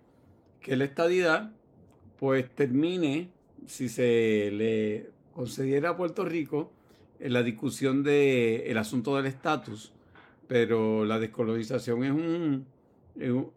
que 0.62 0.76
la 0.76 0.84
estadidad 0.84 1.52
pues 2.18 2.48
termine, 2.54 3.28
si 3.66 3.90
se 3.90 4.50
le 4.50 5.10
concediera 5.34 5.90
a 5.90 5.96
Puerto 5.98 6.24
Rico, 6.24 6.72
en 7.20 7.34
la 7.34 7.42
discusión 7.42 8.02
del 8.02 8.62
el 8.62 8.78
asunto 8.78 9.14
del 9.16 9.26
estatus, 9.26 9.92
pero 10.48 11.04
la 11.04 11.18
descolonización 11.18 12.02
es 12.02 12.12
un, 12.12 12.66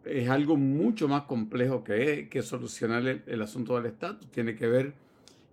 es 0.03 0.29
algo 0.29 0.58
mucho 0.58 1.08
más 1.08 1.22
complejo 1.24 1.86
que, 1.86 2.27
que 2.29 2.41
solucionar 2.41 3.24
el, 3.25 3.41
asunto 3.41 3.77
del 3.77 3.86
estatus. 3.86 4.29
Tiene 4.31 4.55
que 4.55 4.67
ver 4.67 4.93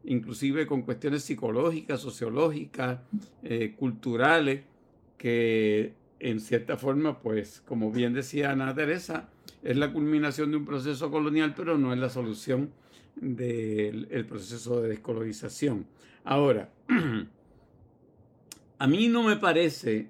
inclusive 0.06 0.66
con 0.66 0.82
cuestiones 0.82 1.24
psicológicas, 1.24 2.00
sociológicas, 2.00 3.00
eh, 3.42 3.74
culturales, 3.76 4.62
que 5.18 5.94
en 6.20 6.40
cierta 6.40 6.76
forma, 6.76 7.20
pues, 7.20 7.62
como 7.66 7.90
bien 7.90 8.14
decía 8.14 8.52
Ana 8.52 8.74
Teresa, 8.74 9.28
es 9.62 9.76
la 9.76 9.92
culminación 9.92 10.50
de 10.50 10.56
un 10.58 10.64
proceso 10.64 11.10
colonial, 11.10 11.54
pero 11.56 11.76
no 11.76 11.92
es 11.92 11.98
la 11.98 12.08
solución 12.08 12.70
del 13.16 14.26
proceso 14.28 14.80
de 14.80 14.90
descolonización. 14.90 15.86
Ahora, 16.24 16.70
a 18.78 18.86
mí 18.86 19.08
no 19.08 19.22
me 19.22 19.36
parece 19.36 20.08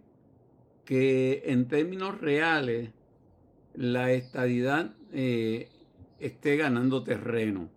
que 0.85 1.43
en 1.47 1.69
términos 1.69 2.21
reales 2.21 2.91
la 3.75 4.13
estadidad 4.13 4.95
eh, 5.13 5.69
esté 6.21 6.57
ganando 6.57 7.03
terreno. 7.03 7.69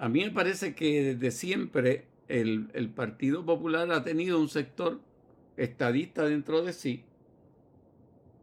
A 0.00 0.08
mí 0.08 0.24
me 0.24 0.30
parece 0.30 0.74
que 0.74 1.14
desde 1.14 1.30
siempre 1.30 2.06
el, 2.26 2.90
Partido 2.96 3.44
Popular 3.44 3.92
ha 3.92 4.02
tenido 4.02 4.40
un 4.40 4.48
sector 4.48 4.98
estadista 5.58 6.24
dentro 6.24 6.62
de 6.62 6.72
sí 6.72 7.04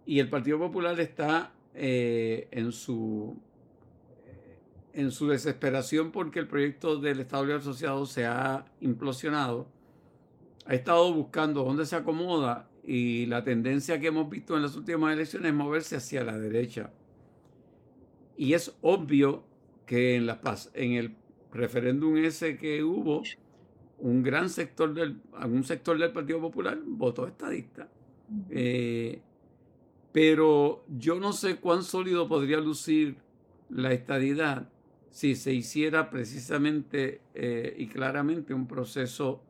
y 0.06 0.20
el 0.20 0.30
Partido 0.30 0.60
Popular 0.60 1.00
está 1.00 1.52
eh, 1.74 2.48
en 2.52 2.72
su 2.72 3.36
en 4.94 5.10
su 5.10 5.30
desesperación 5.30 6.12
porque 6.12 6.38
el 6.38 6.48
proyecto 6.48 6.98
del 6.98 7.22
Estado 7.22 7.46
Libre 7.46 7.60
Asociado 7.60 8.06
se 8.06 8.28
ha 8.28 8.66
implosionado, 8.80 9.68
ha 10.68 10.76
estado 10.76 11.12
buscando 11.12 11.64
dónde 11.64 11.88
se 11.88 11.96
acomoda 11.96 12.70
y 12.86 13.26
la 13.26 13.44
tendencia 13.44 14.00
que 14.00 14.08
hemos 14.08 14.30
visto 14.30 14.56
en 14.56 14.62
las 14.62 14.76
últimas 14.76 15.12
elecciones 15.12 15.50
es 15.50 15.58
moverse 15.58 15.96
hacia 15.96 16.24
la 16.24 16.38
derecha. 16.38 16.92
Y 18.38 18.54
es 18.54 18.76
obvio 18.82 19.44
que 19.88 20.18
en, 20.18 20.28
la, 20.28 20.40
en 20.76 20.94
el 20.94 21.16
referéndum 21.58 22.18
ese 22.18 22.58
que 22.58 22.84
hubo, 22.84 23.24
un 24.00 24.24
gran 24.24 24.50
sector 24.50 24.94
del, 24.94 25.20
algún 25.34 25.64
sector 25.64 25.98
del 25.98 26.12
Partido 26.12 26.40
Popular 26.40 26.80
votó 26.86 27.28
estadista. 27.28 27.90
Eh, 28.50 29.22
pero 30.12 30.84
yo 30.88 31.20
no 31.20 31.34
sé 31.34 31.58
cuán 31.58 31.84
sólido 31.84 32.28
podría 32.28 32.60
lucir 32.60 33.18
la 33.70 33.94
estadidad 33.94 34.70
si 35.10 35.36
se 35.36 35.54
hiciera 35.54 36.10
precisamente 36.10 37.22
eh, 37.34 37.76
y 37.78 37.88
claramente 37.88 38.54
un 38.54 38.68
proceso 38.68 39.42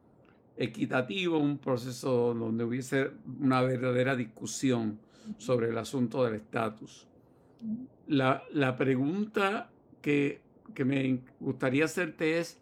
equitativo, 0.56 1.38
un 1.38 1.58
proceso 1.58 2.34
donde 2.34 2.64
hubiese 2.64 3.12
una 3.40 3.62
verdadera 3.62 4.16
discusión 4.16 5.00
sobre 5.38 5.70
el 5.70 5.78
asunto 5.78 6.24
del 6.24 6.36
estatus. 6.36 7.08
La, 8.08 8.76
pregunta 8.78 9.70
que, 10.02 10.42
que 10.74 10.86
me 10.86 11.20
gustaría 11.40 11.86
hacerte 11.86 12.40
es 12.40 12.60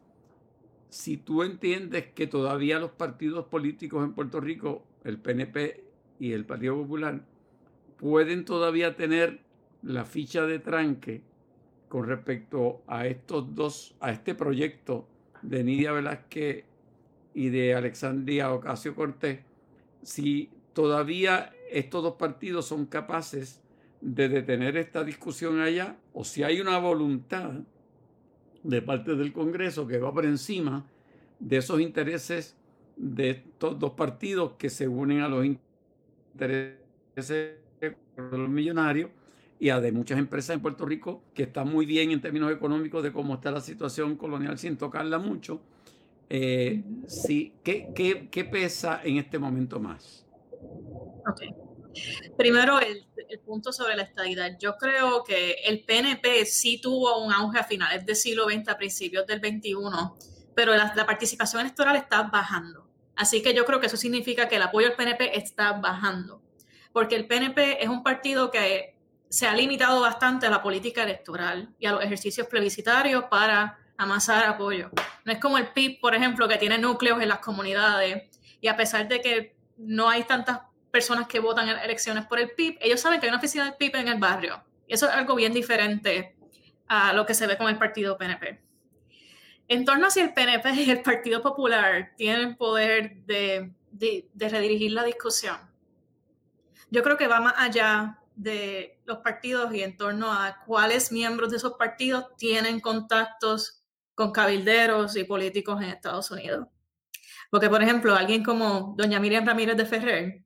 si 0.89 1.17
tú 1.17 1.43
entiendes 1.43 2.07
que 2.13 2.27
todavía 2.27 2.79
los 2.79 2.91
partidos 2.91 3.45
políticos 3.47 4.03
en 4.05 4.13
Puerto 4.13 4.39
Rico, 4.39 4.83
el 5.03 5.17
PNP 5.17 5.83
y 6.19 6.31
el 6.31 6.45
Partido 6.45 6.75
Popular, 6.75 7.21
pueden 7.97 8.45
todavía 8.45 8.95
tener 8.95 9.41
la 9.83 10.05
ficha 10.05 10.45
de 10.45 10.59
tranque 10.59 11.21
con 11.89 12.07
respecto 12.07 12.81
a 12.87 13.07
estos 13.07 13.53
dos, 13.55 13.95
a 13.99 14.11
este 14.11 14.35
proyecto 14.35 15.07
de 15.41 15.63
Nidia 15.63 15.91
Velázquez 15.91 16.63
y 17.33 17.49
de 17.49 17.75
Alexandria 17.75 18.53
Ocasio 18.53 18.95
Cortés, 18.95 19.41
si 20.01 20.49
todavía 20.73 21.53
estos 21.71 22.03
dos 22.03 22.15
partidos 22.15 22.65
son 22.65 22.85
capaces 22.85 23.61
de 24.01 24.29
detener 24.29 24.77
esta 24.77 25.03
discusión 25.03 25.59
allá, 25.59 25.97
o 26.13 26.23
si 26.23 26.43
hay 26.43 26.61
una 26.61 26.77
voluntad 26.77 27.51
de 28.65 28.81
parte 28.81 29.15
del 29.15 29.31
Congreso 29.31 29.87
que 29.87 29.99
va 29.99 30.11
por 30.11 30.25
encima 30.25 30.85
de 31.39 31.57
esos 31.57 31.79
intereses 31.79 32.55
de 32.95 33.29
estos 33.29 33.77
dos 33.77 33.91
partidos 33.91 34.53
que 34.57 34.69
se 34.69 34.87
unen 34.87 35.21
a 35.21 35.27
los 35.27 35.45
intereses 35.45 36.79
de 37.79 37.95
los 38.31 38.49
millonarios 38.49 39.11
y 39.59 39.69
a 39.69 39.79
de 39.79 39.91
muchas 39.91 40.17
empresas 40.17 40.55
en 40.55 40.61
Puerto 40.61 40.85
Rico 40.85 41.21
que 41.33 41.43
están 41.43 41.71
muy 41.71 41.85
bien 41.85 42.11
en 42.11 42.21
términos 42.21 42.51
económicos 42.51 43.03
de 43.03 43.11
cómo 43.11 43.35
está 43.35 43.51
la 43.51 43.61
situación 43.61 44.15
colonial. 44.15 44.57
Sin 44.57 44.77
tocarla 44.77 45.19
mucho. 45.19 45.61
Eh, 46.29 46.83
sí, 47.07 47.53
¿qué, 47.63 47.89
qué, 48.31 48.43
pesa 48.45 49.01
en 49.03 49.17
este 49.17 49.37
momento 49.37 49.79
más? 49.79 50.25
Primero, 52.35 52.79
el, 52.79 53.05
el, 53.29 53.39
punto 53.39 53.71
sobre 53.71 53.95
la 53.95 54.03
estadidad. 54.03 54.57
Yo 54.59 54.77
creo 54.77 55.23
que 55.23 55.53
el 55.65 55.83
PNP 55.83 56.45
sí 56.45 56.79
tuvo 56.81 57.23
un 57.23 57.31
auge 57.31 57.59
a 57.59 57.63
finales 57.63 58.05
del 58.05 58.15
siglo 58.15 58.45
XX, 58.45 58.69
a 58.69 58.77
principios 58.77 59.25
del 59.25 59.39
XXI, 59.39 59.75
pero 60.55 60.75
la, 60.75 60.93
la 60.95 61.05
participación 61.05 61.61
electoral 61.61 61.95
está 61.95 62.23
bajando. 62.23 62.87
Así 63.15 63.41
que 63.41 63.53
yo 63.53 63.65
creo 63.65 63.79
que 63.79 63.87
eso 63.87 63.97
significa 63.97 64.47
que 64.47 64.57
el 64.57 64.61
apoyo 64.61 64.87
al 64.87 64.95
PNP 64.95 65.37
está 65.37 65.73
bajando, 65.73 66.41
porque 66.91 67.15
el 67.15 67.27
PNP 67.27 67.83
es 67.83 67.89
un 67.89 68.03
partido 68.03 68.51
que 68.51 68.95
se 69.29 69.47
ha 69.47 69.53
limitado 69.53 70.01
bastante 70.01 70.47
a 70.47 70.49
la 70.49 70.61
política 70.61 71.03
electoral 71.03 71.73
y 71.79 71.87
a 71.87 71.91
los 71.91 72.03
ejercicios 72.03 72.47
plebiscitarios 72.47 73.25
para 73.25 73.79
amasar 73.97 74.45
apoyo. 74.45 74.91
No 75.23 75.31
es 75.31 75.39
como 75.39 75.57
el 75.57 75.69
PIB, 75.69 75.99
por 75.99 76.15
ejemplo, 76.15 76.47
que 76.47 76.57
tiene 76.57 76.77
núcleos 76.77 77.21
en 77.21 77.29
las 77.29 77.39
comunidades 77.39 78.29
y 78.61 78.67
a 78.67 78.75
pesar 78.75 79.07
de 79.07 79.21
que 79.21 79.55
no 79.77 80.09
hay 80.09 80.23
tantas 80.23 80.61
personas 80.95 81.27
que 81.27 81.41
votan 81.41 81.67
en 81.67 81.77
elecciones 81.77 82.25
por 82.25 82.39
el 82.39 82.51
PIB, 82.51 82.77
ellos 82.79 83.01
saben 83.01 83.19
que 83.19 83.25
hay 83.25 83.29
una 83.29 83.39
oficina 83.39 83.65
del 83.65 83.73
PIB 83.73 83.97
en 83.97 84.07
el 84.07 84.17
barrio. 84.17 84.63
Y 84.87 84.93
eso 84.93 85.07
es 85.07 85.11
algo 85.11 85.35
bien 85.35 85.51
diferente 85.51 86.37
a 86.87 87.11
lo 87.11 87.25
que 87.25 87.33
se 87.33 87.47
ve 87.47 87.57
con 87.57 87.67
el 87.67 87.77
partido 87.77 88.17
PNP. 88.17 88.61
En 89.67 89.83
torno 89.83 90.07
a 90.07 90.09
si 90.09 90.21
el 90.21 90.33
PNP 90.33 90.71
y 90.71 90.91
el 90.91 91.01
Partido 91.01 91.41
Popular 91.41 92.13
tienen 92.15 92.55
poder 92.55 93.25
de, 93.25 93.73
de, 93.91 94.29
de 94.33 94.49
redirigir 94.49 94.93
la 94.93 95.03
discusión, 95.03 95.57
yo 96.89 97.03
creo 97.03 97.17
que 97.17 97.27
va 97.27 97.41
más 97.41 97.55
allá 97.57 98.19
de 98.37 99.01
los 99.03 99.17
partidos 99.17 99.73
y 99.73 99.83
en 99.83 99.97
torno 99.97 100.31
a 100.31 100.63
cuáles 100.65 101.11
miembros 101.11 101.51
de 101.51 101.57
esos 101.57 101.73
partidos 101.73 102.37
tienen 102.37 102.79
contactos 102.79 103.83
con 104.13 104.31
cabilderos 104.31 105.17
y 105.17 105.25
políticos 105.25 105.81
en 105.81 105.89
Estados 105.89 106.31
Unidos. 106.31 106.69
Porque, 107.51 107.69
por 107.69 107.83
ejemplo, 107.83 108.15
alguien 108.15 108.45
como 108.45 108.95
doña 108.97 109.19
Miriam 109.19 109.45
Ramírez 109.45 109.75
de 109.75 109.85
Ferrer, 109.85 110.44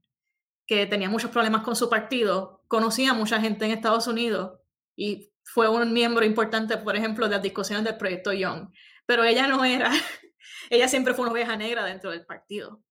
que 0.69 0.86
tenía 0.86 1.10
muchos 1.10 1.32
problemas 1.32 1.63
con 1.63 1.75
su 1.75 1.89
partido, 1.89 2.63
conocía 2.67 3.10
a 3.10 3.15
mucha 3.15 3.41
gente 3.41 3.65
en 3.65 3.71
Estados 3.71 4.05
Unidos 4.05 4.60
y 4.95 5.34
fue 5.43 5.67
un 5.67 5.91
miembro 5.91 6.23
importante, 6.23 6.77
por 6.77 6.95
ejemplo, 6.95 7.27
de 7.27 7.32
las 7.32 7.41
discusiones 7.41 7.84
del 7.84 7.97
proyecto 7.97 8.32
Young. 8.32 8.69
Pero 9.08 9.23
ella 9.23 9.47
no 9.47 9.65
era, 9.65 9.89
ella 10.69 10.88
siempre 10.88 11.15
fue 11.15 11.23
una 11.23 11.32
oveja 11.32 11.58
negra 11.58 11.84
dentro 11.86 12.12
del 12.12 12.23
partido. 12.23 12.84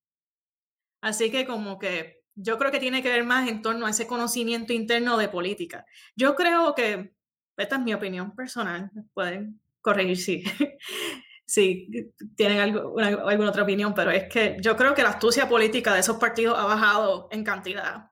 Así 1.00 1.30
que 1.30 1.46
como 1.46 1.78
que 1.78 2.24
yo 2.34 2.58
creo 2.58 2.72
que 2.72 2.80
tiene 2.80 3.00
que 3.00 3.10
ver 3.10 3.22
más 3.22 3.48
en 3.48 3.62
torno 3.62 3.86
a 3.86 3.90
ese 3.90 4.08
conocimiento 4.08 4.72
interno 4.72 5.16
de 5.16 5.28
política. 5.28 5.86
Yo 6.16 6.34
creo 6.34 6.74
que, 6.74 7.14
esta 7.56 7.76
es 7.76 7.82
mi 7.82 7.94
opinión 7.94 8.34
personal, 8.34 8.90
pueden 9.14 9.60
corregir 9.80 10.16
si, 10.16 10.42
si 11.48 12.12
tienen 12.36 12.60
alguna 12.60 13.48
otra 13.48 13.62
opinión, 13.62 13.94
pero 13.94 14.10
es 14.10 14.28
que 14.28 14.58
yo 14.60 14.76
creo 14.76 14.94
que 14.94 15.02
la 15.02 15.08
astucia 15.08 15.48
política 15.48 15.94
de 15.94 16.00
esos 16.00 16.18
partidos 16.18 16.58
ha 16.58 16.66
bajado 16.66 17.26
en 17.30 17.42
cantidad. 17.42 18.10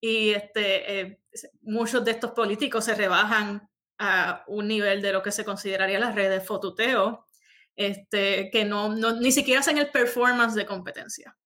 Y 0.00 0.30
este, 0.30 1.00
eh, 1.00 1.20
muchos 1.60 2.02
de 2.02 2.12
estos 2.12 2.30
políticos 2.30 2.86
se 2.86 2.94
rebajan 2.94 3.68
a 3.98 4.42
un 4.46 4.68
nivel 4.68 5.02
de 5.02 5.12
lo 5.12 5.22
que 5.22 5.32
se 5.32 5.44
consideraría 5.44 6.00
las 6.00 6.14
redes 6.14 6.40
de 6.40 6.46
fotuteo, 6.46 7.28
este, 7.76 8.50
que 8.50 8.64
no, 8.64 8.88
no, 8.88 9.20
ni 9.20 9.32
siquiera 9.32 9.60
hacen 9.60 9.76
el 9.76 9.90
performance 9.90 10.54
de 10.54 10.64
competencia. 10.64 11.36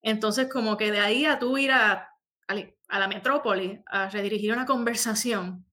Entonces, 0.00 0.48
como 0.48 0.76
que 0.76 0.92
de 0.92 1.00
ahí 1.00 1.24
a 1.24 1.40
tú 1.40 1.58
ir 1.58 1.72
a, 1.72 2.08
a, 2.46 2.98
la 3.00 3.08
metrópoli 3.08 3.82
a 3.86 4.08
redirigir 4.08 4.52
una 4.52 4.64
conversación, 4.64 5.66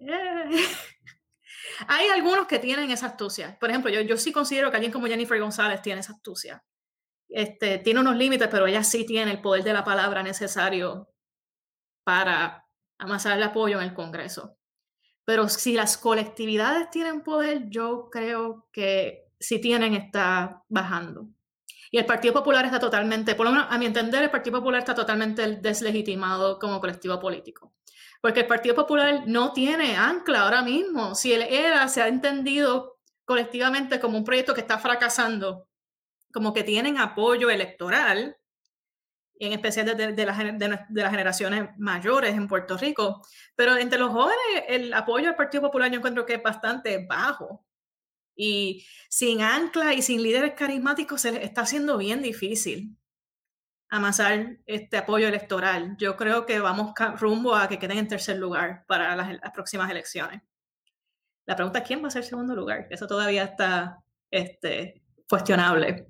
eh, 0.00 0.50
Hay 1.88 2.08
algunos 2.08 2.46
que 2.46 2.58
tienen 2.58 2.90
esa 2.90 3.06
astucia. 3.06 3.58
Por 3.58 3.70
ejemplo, 3.70 3.90
yo, 3.90 4.00
yo 4.00 4.16
sí 4.16 4.32
considero 4.32 4.70
que 4.70 4.76
alguien 4.76 4.92
como 4.92 5.06
Jennifer 5.06 5.40
González 5.40 5.82
tiene 5.82 6.00
esa 6.00 6.12
astucia. 6.12 6.64
Este, 7.28 7.78
tiene 7.78 8.00
unos 8.00 8.16
límites, 8.16 8.48
pero 8.48 8.66
ella 8.66 8.84
sí 8.84 9.04
tiene 9.04 9.30
el 9.30 9.40
poder 9.40 9.64
de 9.64 9.72
la 9.72 9.84
palabra 9.84 10.22
necesario 10.22 11.08
para 12.04 12.66
amasar 12.98 13.36
el 13.36 13.42
apoyo 13.42 13.80
en 13.80 13.88
el 13.88 13.94
Congreso. 13.94 14.56
Pero 15.24 15.48
si 15.48 15.72
las 15.72 15.96
colectividades 15.96 16.90
tienen 16.90 17.22
poder, 17.22 17.68
yo 17.70 18.08
creo 18.10 18.68
que 18.70 19.32
si 19.40 19.60
tienen 19.60 19.94
está 19.94 20.62
bajando. 20.68 21.28
Y 21.90 21.98
el 21.98 22.06
Partido 22.06 22.34
Popular 22.34 22.64
está 22.64 22.78
totalmente, 22.78 23.34
por 23.34 23.46
lo 23.46 23.52
menos 23.52 23.66
a 23.70 23.78
mi 23.78 23.86
entender, 23.86 24.22
el 24.22 24.30
Partido 24.30 24.58
Popular 24.58 24.80
está 24.80 24.94
totalmente 24.94 25.46
deslegitimado 25.56 26.58
como 26.58 26.80
colectivo 26.80 27.18
político 27.20 27.72
porque 28.24 28.40
el 28.40 28.46
Partido 28.46 28.74
Popular 28.74 29.24
no 29.26 29.52
tiene 29.52 29.96
ancla 29.96 30.44
ahora 30.44 30.62
mismo. 30.62 31.14
Si 31.14 31.34
el 31.34 31.42
ERA 31.42 31.86
se 31.88 32.00
ha 32.00 32.08
entendido 32.08 32.98
colectivamente 33.26 34.00
como 34.00 34.16
un 34.16 34.24
proyecto 34.24 34.54
que 34.54 34.62
está 34.62 34.78
fracasando, 34.78 35.68
como 36.32 36.54
que 36.54 36.64
tienen 36.64 36.96
apoyo 36.96 37.50
electoral, 37.50 38.38
en 39.38 39.52
especial 39.52 39.94
de, 39.94 40.14
de, 40.14 40.24
las 40.24 40.38
generaciones 41.10 41.68
mayores 41.76 42.34
en 42.34 42.48
Puerto 42.48 42.78
Rico. 42.78 43.20
Pero 43.56 43.76
entre 43.76 43.98
los 43.98 44.10
jóvenes, 44.10 44.64
el 44.68 44.94
apoyo 44.94 45.28
al 45.28 45.36
Partido 45.36 45.64
Popular 45.64 45.90
yo 45.90 45.98
encuentro 45.98 46.24
que 46.24 46.36
es 46.36 46.42
bastante 46.42 47.04
bajo. 47.06 47.66
Y 48.34 48.86
sin 49.10 49.42
ancla 49.42 49.92
y 49.92 50.00
sin 50.00 50.22
líderes 50.22 50.54
carismáticos 50.54 51.20
se 51.20 51.44
está 51.44 51.60
haciendo 51.60 51.98
bien 51.98 52.22
difícil 52.22 52.96
amasar 53.94 54.58
este 54.66 54.96
apoyo 54.96 55.28
electoral. 55.28 55.96
Yo 55.98 56.16
creo 56.16 56.44
que 56.46 56.58
vamos 56.58 56.92
rumbo 57.20 57.54
a 57.54 57.68
que 57.68 57.78
queden 57.78 57.98
en 57.98 58.08
tercer 58.08 58.38
lugar 58.38 58.84
para 58.88 59.14
las, 59.14 59.38
próximas 59.52 59.88
elecciones. 59.88 60.42
La 61.46 61.54
pregunta 61.54 61.78
es 61.78 61.86
quién 61.86 62.02
va 62.02 62.08
a 62.08 62.10
ser 62.10 62.24
segundo 62.24 62.56
lugar. 62.56 62.88
Eso 62.90 63.06
todavía 63.06 63.44
está 63.44 64.00
este, 64.30 65.02
cuestionable. 65.28 66.08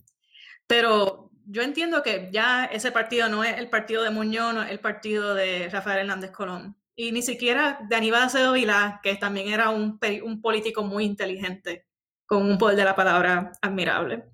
Pero 0.66 1.31
yo 1.44 1.61
entiendo 1.61 2.03
que 2.03 2.31
ya 2.33 2.64
ese 2.64 2.90
partido 2.90 3.29
no 3.29 3.44
es 3.44 3.59
el 3.59 3.68
partido 3.68 4.03
de 4.03 4.11
Muñoz, 4.11 4.55
no 4.55 4.62
es 4.62 4.70
el 4.70 4.81
partido 4.81 5.35
de 5.35 5.68
Rafael 5.68 6.01
Hernández 6.01 6.31
Colón. 6.31 6.77
Y 6.97 7.12
ni 7.12 7.20
siquiera 7.20 7.81
de 7.87 7.97
Aníbal 7.97 8.23
Acevedo 8.23 8.53
Vilá, 8.53 9.01
que 9.03 9.16
también 9.16 9.49
era 9.49 9.68
un, 9.68 9.99
un 10.23 10.40
político 10.40 10.85
muy 10.85 11.05
inteligente, 11.05 11.87
con 12.25 12.49
un 12.49 12.57
poder 12.57 12.77
de 12.77 12.85
la 12.85 12.97
palabra 12.97 13.53
admirable. 13.61 14.25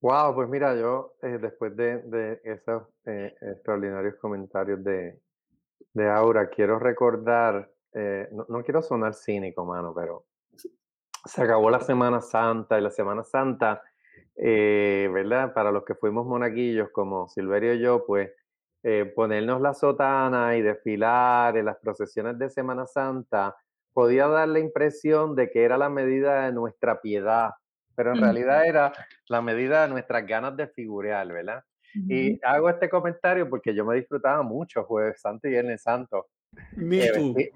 Wow, 0.00 0.32
pues 0.32 0.48
mira, 0.48 0.76
yo 0.76 1.14
eh, 1.22 1.38
después 1.40 1.76
de, 1.76 2.40
esos 2.44 2.84
eh, 3.04 3.34
extraordinarios 3.40 4.14
comentarios 4.20 4.82
de, 4.84 5.20
Aura, 6.08 6.48
quiero 6.48 6.78
recordar, 6.78 7.68
eh, 7.92 8.28
no, 8.30 8.62
quiero 8.62 8.80
sonar 8.80 9.14
cínico, 9.14 9.64
mano, 9.64 9.92
pero 9.92 10.26
se 11.24 11.42
acabó 11.42 11.68
la 11.68 11.80
Semana 11.80 12.20
Santa 12.20 12.78
y 12.78 12.82
la 12.82 12.90
Semana 12.90 13.24
Santa, 13.24 13.82
¿verdad? 14.36 15.52
Para 15.52 15.72
los 15.72 15.84
que 15.84 15.96
fuimos 15.96 16.24
monaguillos 16.26 16.90
como 16.92 17.28
Silverio 17.28 17.74
y 17.74 17.80
yo, 17.80 18.06
pues 18.06 18.30
ponernos 19.16 19.60
la 19.60 19.74
sotana 19.74 20.56
y 20.56 20.62
desfilar 20.62 21.56
en 21.56 21.64
las 21.64 21.76
procesiones 21.78 22.38
de 22.38 22.48
Semana 22.48 22.86
Santa 22.86 23.56
podía 23.92 24.28
dar 24.28 24.48
la 24.48 24.60
impresión 24.60 25.34
de 25.34 25.50
que 25.50 25.64
era 25.64 25.76
la 25.76 25.88
medida 25.88 26.44
de 26.44 26.52
nuestra 26.52 27.00
piedad 27.00 27.50
pero 27.98 28.12
en 28.12 28.20
realidad 28.20 28.64
era 28.64 28.92
la 29.26 29.42
medida 29.42 29.82
de 29.82 29.88
nuestras 29.88 30.24
ganas 30.24 30.56
de 30.56 30.68
figurear, 30.68 31.26
¿verdad? 31.26 31.64
Y 31.92 32.38
hago 32.44 32.70
este 32.70 32.88
comentario 32.88 33.50
porque 33.50 33.74
yo 33.74 33.84
me 33.84 33.96
disfrutaba 33.96 34.40
mucho 34.44 34.84
Jueves 34.84 35.20
Santo 35.20 35.48
y 35.48 35.50
Viernes 35.50 35.82
Santo. 35.82 36.28
Eh, 36.80 37.50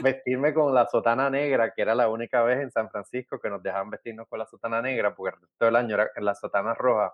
vestirme 0.00 0.54
con 0.54 0.72
la 0.72 0.86
sotana 0.86 1.28
negra, 1.28 1.72
que 1.74 1.82
era 1.82 1.96
la 1.96 2.08
única 2.08 2.44
vez 2.44 2.60
en 2.60 2.70
San 2.70 2.88
Francisco 2.88 3.40
que 3.40 3.50
nos 3.50 3.64
dejaban 3.64 3.90
vestirnos 3.90 4.28
con 4.28 4.38
la 4.38 4.46
sotana 4.46 4.80
negra, 4.80 5.12
porque 5.12 5.34
el 5.34 5.40
resto 5.40 5.64
del 5.64 5.74
año 5.74 5.94
era 5.96 6.08
en 6.14 6.24
la 6.24 6.36
sotana 6.36 6.72
roja. 6.72 7.12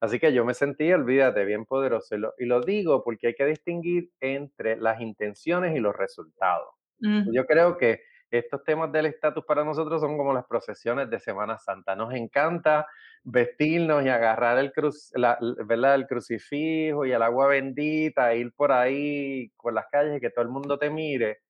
Así 0.00 0.20
que 0.20 0.32
yo 0.32 0.44
me 0.44 0.54
sentí, 0.54 0.92
olvídate, 0.92 1.44
bien 1.44 1.64
poderoso. 1.64 2.14
Y 2.38 2.44
lo, 2.44 2.60
digo 2.60 3.02
porque 3.02 3.26
hay 3.26 3.34
que 3.34 3.44
distinguir 3.44 4.12
entre 4.20 4.76
las 4.76 5.00
intenciones 5.00 5.76
y 5.76 5.80
los 5.80 5.96
resultados. 5.96 6.68
Yo 7.00 7.44
creo 7.46 7.76
que 7.76 8.02
estos 8.30 8.62
temas 8.64 8.92
del 8.92 9.06
estatus 9.06 9.44
para 9.44 9.64
nosotros 9.64 10.00
son 10.00 10.16
como 10.16 10.32
las 10.32 10.46
procesiones 10.46 11.08
de 11.08 11.18
Semana 11.18 11.58
Santa. 11.58 11.96
Nos 11.96 12.14
encanta 12.14 12.86
vestirnos 13.24 14.04
y 14.04 14.08
agarrar 14.08 14.58
el, 14.58 14.72
cruz, 14.72 15.10
la, 15.14 15.38
¿verdad? 15.64 15.94
el 15.94 16.06
crucifijo 16.06 17.06
y 17.06 17.12
el 17.12 17.22
agua 17.22 17.48
bendita, 17.48 18.34
ir 18.34 18.52
por 18.52 18.72
ahí 18.72 19.50
por 19.60 19.72
las 19.72 19.86
calles 19.88 20.18
y 20.18 20.20
que 20.20 20.30
todo 20.30 20.42
el 20.42 20.50
mundo 20.50 20.78
te 20.78 20.90
mire, 20.90 21.40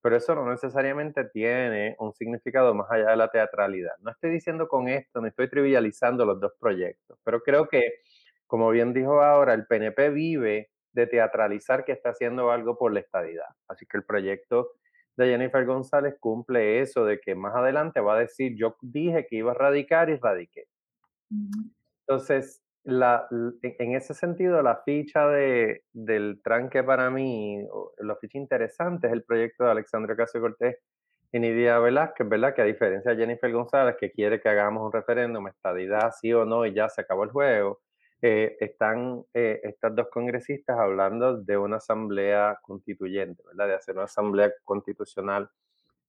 pero 0.00 0.16
eso 0.16 0.34
no 0.34 0.48
necesariamente 0.48 1.24
tiene 1.24 1.96
un 1.98 2.12
significado 2.12 2.74
más 2.74 2.90
allá 2.90 3.10
de 3.10 3.16
la 3.16 3.30
teatralidad. 3.30 3.94
No 4.00 4.10
estoy 4.10 4.30
diciendo 4.30 4.68
con 4.68 4.88
esto, 4.88 5.20
no 5.20 5.26
estoy 5.26 5.48
trivializando 5.48 6.24
los 6.24 6.40
dos 6.40 6.52
proyectos, 6.58 7.18
pero 7.24 7.40
creo 7.42 7.68
que, 7.68 7.82
como 8.46 8.70
bien 8.70 8.92
dijo 8.92 9.20
ahora, 9.22 9.54
el 9.54 9.66
PNP 9.66 10.10
vive 10.10 10.70
de 10.92 11.06
teatralizar 11.06 11.84
que 11.84 11.92
está 11.92 12.10
haciendo 12.10 12.50
algo 12.50 12.78
por 12.78 12.92
la 12.92 13.00
estadidad. 13.00 13.48
Así 13.68 13.86
que 13.86 13.98
el 13.98 14.04
proyecto 14.04 14.72
de 15.16 15.26
Jennifer 15.26 15.64
González 15.64 16.16
cumple 16.20 16.80
eso 16.80 17.04
de 17.04 17.18
que 17.20 17.34
más 17.34 17.54
adelante 17.54 18.00
va 18.00 18.16
a 18.16 18.20
decir, 18.20 18.54
yo 18.56 18.76
dije 18.80 19.26
que 19.26 19.36
iba 19.36 19.52
a 19.52 19.54
radicar 19.54 20.10
y 20.10 20.16
radiqué. 20.16 20.66
Entonces, 22.00 22.62
la, 22.84 23.26
en 23.62 23.96
ese 23.96 24.14
sentido, 24.14 24.62
la 24.62 24.82
ficha 24.84 25.26
de, 25.28 25.82
del 25.92 26.40
tranque 26.42 26.84
para 26.84 27.10
mí, 27.10 27.66
la 27.98 28.16
ficha 28.16 28.38
interesante 28.38 29.08
es 29.08 29.12
el 29.12 29.24
proyecto 29.24 29.64
de 29.64 29.70
Alexandria 29.70 30.16
Casio 30.16 30.40
Cortés 30.40 30.76
y 31.32 31.40
Nidia 31.40 31.78
Velázquez, 31.78 32.28
¿verdad? 32.28 32.54
Que 32.54 32.62
a 32.62 32.66
diferencia 32.66 33.10
de 33.10 33.16
Jennifer 33.16 33.50
González, 33.50 33.96
que 33.98 34.12
quiere 34.12 34.40
que 34.40 34.48
hagamos 34.48 34.84
un 34.84 34.92
referéndum, 34.92 35.48
estadidad, 35.48 36.12
sí 36.12 36.32
o 36.32 36.44
no, 36.44 36.64
y 36.64 36.74
ya 36.74 36.88
se 36.88 37.00
acabó 37.00 37.24
el 37.24 37.30
juego, 37.30 37.80
eh, 38.22 38.56
están 38.60 39.24
eh, 39.34 39.60
estas 39.62 39.94
dos 39.94 40.08
congresistas 40.10 40.78
hablando 40.78 41.36
de 41.36 41.58
una 41.58 41.76
asamblea 41.76 42.58
constituyente, 42.62 43.42
¿verdad? 43.46 43.68
De 43.68 43.74
hacer 43.74 43.94
una 43.94 44.04
asamblea 44.04 44.52
constitucional 44.64 45.50